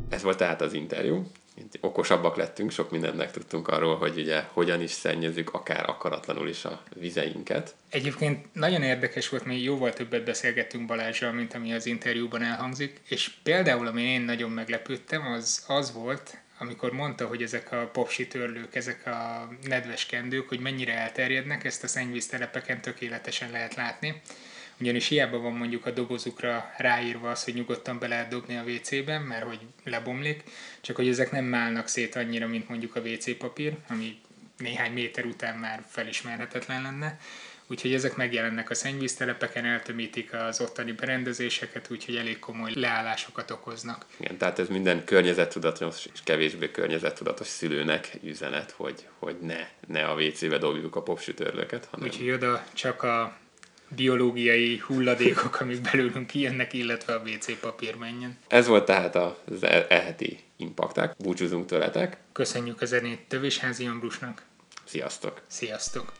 Ez 0.09 0.23
volt 0.23 0.37
tehát 0.37 0.61
az 0.61 0.73
interjú. 0.73 1.21
Okosabbak 1.79 2.35
lettünk, 2.35 2.71
sok 2.71 2.91
mindent 2.91 3.15
megtudtunk 3.17 3.67
arról, 3.67 3.95
hogy 3.97 4.17
ugye 4.17 4.41
hogyan 4.53 4.81
is 4.81 4.91
szennyezzük 4.91 5.53
akár 5.53 5.89
akaratlanul 5.89 6.49
is 6.49 6.65
a 6.65 6.83
vizeinket. 6.95 7.75
Egyébként 7.89 8.53
nagyon 8.53 8.81
érdekes 8.81 9.29
volt, 9.29 9.45
még 9.45 9.63
jóval 9.63 9.93
többet 9.93 10.23
beszélgettünk 10.23 10.85
Balázsral, 10.85 11.31
mint 11.31 11.53
ami 11.53 11.73
az 11.73 11.85
interjúban 11.85 12.41
elhangzik, 12.41 13.01
és 13.07 13.31
például, 13.43 13.87
ami 13.87 14.01
én 14.01 14.21
nagyon 14.21 14.51
meglepődtem, 14.51 15.25
az 15.25 15.63
az 15.67 15.93
volt, 15.93 16.37
amikor 16.57 16.91
mondta, 16.91 17.27
hogy 17.27 17.41
ezek 17.41 17.71
a 17.71 17.89
popsi 17.93 18.27
törlők, 18.27 18.75
ezek 18.75 19.05
a 19.05 19.49
nedves 19.61 20.05
kendők, 20.05 20.49
hogy 20.49 20.59
mennyire 20.59 20.93
elterjednek, 20.93 21.63
ezt 21.63 21.83
a 21.83 21.87
szennyvíztelepeken 21.87 22.81
tökéletesen 22.81 23.51
lehet 23.51 23.75
látni. 23.75 24.21
Ugyanis 24.79 25.07
hiába 25.07 25.39
van 25.39 25.53
mondjuk 25.53 25.85
a 25.85 25.91
dobozukra 25.91 26.73
ráírva 26.77 27.29
az, 27.29 27.43
hogy 27.43 27.53
nyugodtan 27.53 27.99
be 27.99 28.07
lehet 28.07 28.29
dobni 28.29 28.57
a 28.57 28.63
WC-ben, 28.63 29.21
mert 29.21 29.45
hogy 29.45 29.59
lebomlik, 29.83 30.43
csak 30.81 30.95
hogy 30.95 31.07
ezek 31.07 31.31
nem 31.31 31.45
málnak 31.45 31.87
szét 31.87 32.15
annyira, 32.15 32.47
mint 32.47 32.69
mondjuk 32.69 32.95
a 32.95 32.99
WC 32.99 33.37
papír, 33.37 33.73
ami 33.89 34.17
néhány 34.57 34.91
méter 34.91 35.25
után 35.25 35.57
már 35.57 35.83
felismerhetetlen 35.87 36.81
lenne. 36.81 37.19
Úgyhogy 37.67 37.93
ezek 37.93 38.15
megjelennek 38.15 38.69
a 38.69 38.73
szennyvíztelepeken, 38.73 39.65
eltömítik 39.65 40.33
az 40.33 40.61
ottani 40.61 40.91
berendezéseket, 40.91 41.87
úgyhogy 41.91 42.15
elég 42.15 42.39
komoly 42.39 42.71
leállásokat 42.73 43.51
okoznak. 43.51 44.05
Igen, 44.17 44.37
tehát 44.37 44.59
ez 44.59 44.67
minden 44.67 45.05
környezettudatos 45.05 46.05
és 46.13 46.19
kevésbé 46.23 46.71
környezettudatos 46.71 47.47
szülőnek 47.47 48.17
üzenet, 48.23 48.71
hogy, 48.71 49.07
hogy 49.19 49.37
ne, 49.41 49.67
ne 49.87 50.05
a 50.05 50.15
WC-be 50.15 50.57
dobjuk 50.57 50.95
a 50.95 51.01
popsütörlöket, 51.01 51.87
hanem... 51.91 52.07
Úgyhogy 52.07 52.31
oda 52.31 52.63
csak 52.73 53.03
a 53.03 53.37
biológiai 53.95 54.77
hulladékok, 54.77 55.59
amik 55.59 55.81
belőlünk 55.81 56.27
kijönnek, 56.27 56.73
illetve 56.73 57.13
a 57.13 57.21
WC 57.25 57.59
papír 57.59 57.95
menjen. 57.95 58.37
Ez 58.47 58.67
volt 58.67 58.85
tehát 58.85 59.15
az 59.15 59.63
e- 59.63 59.85
eheti 59.89 60.39
impakták. 60.57 61.15
Búcsúzunk 61.17 61.65
tőletek. 61.65 62.17
Köszönjük 62.31 62.81
a 62.81 62.85
zenét 62.85 63.19
Tövésházi 63.27 63.85
Ambrusnak. 63.85 64.43
Sziasztok! 64.85 65.41
Sziasztok! 65.47 66.11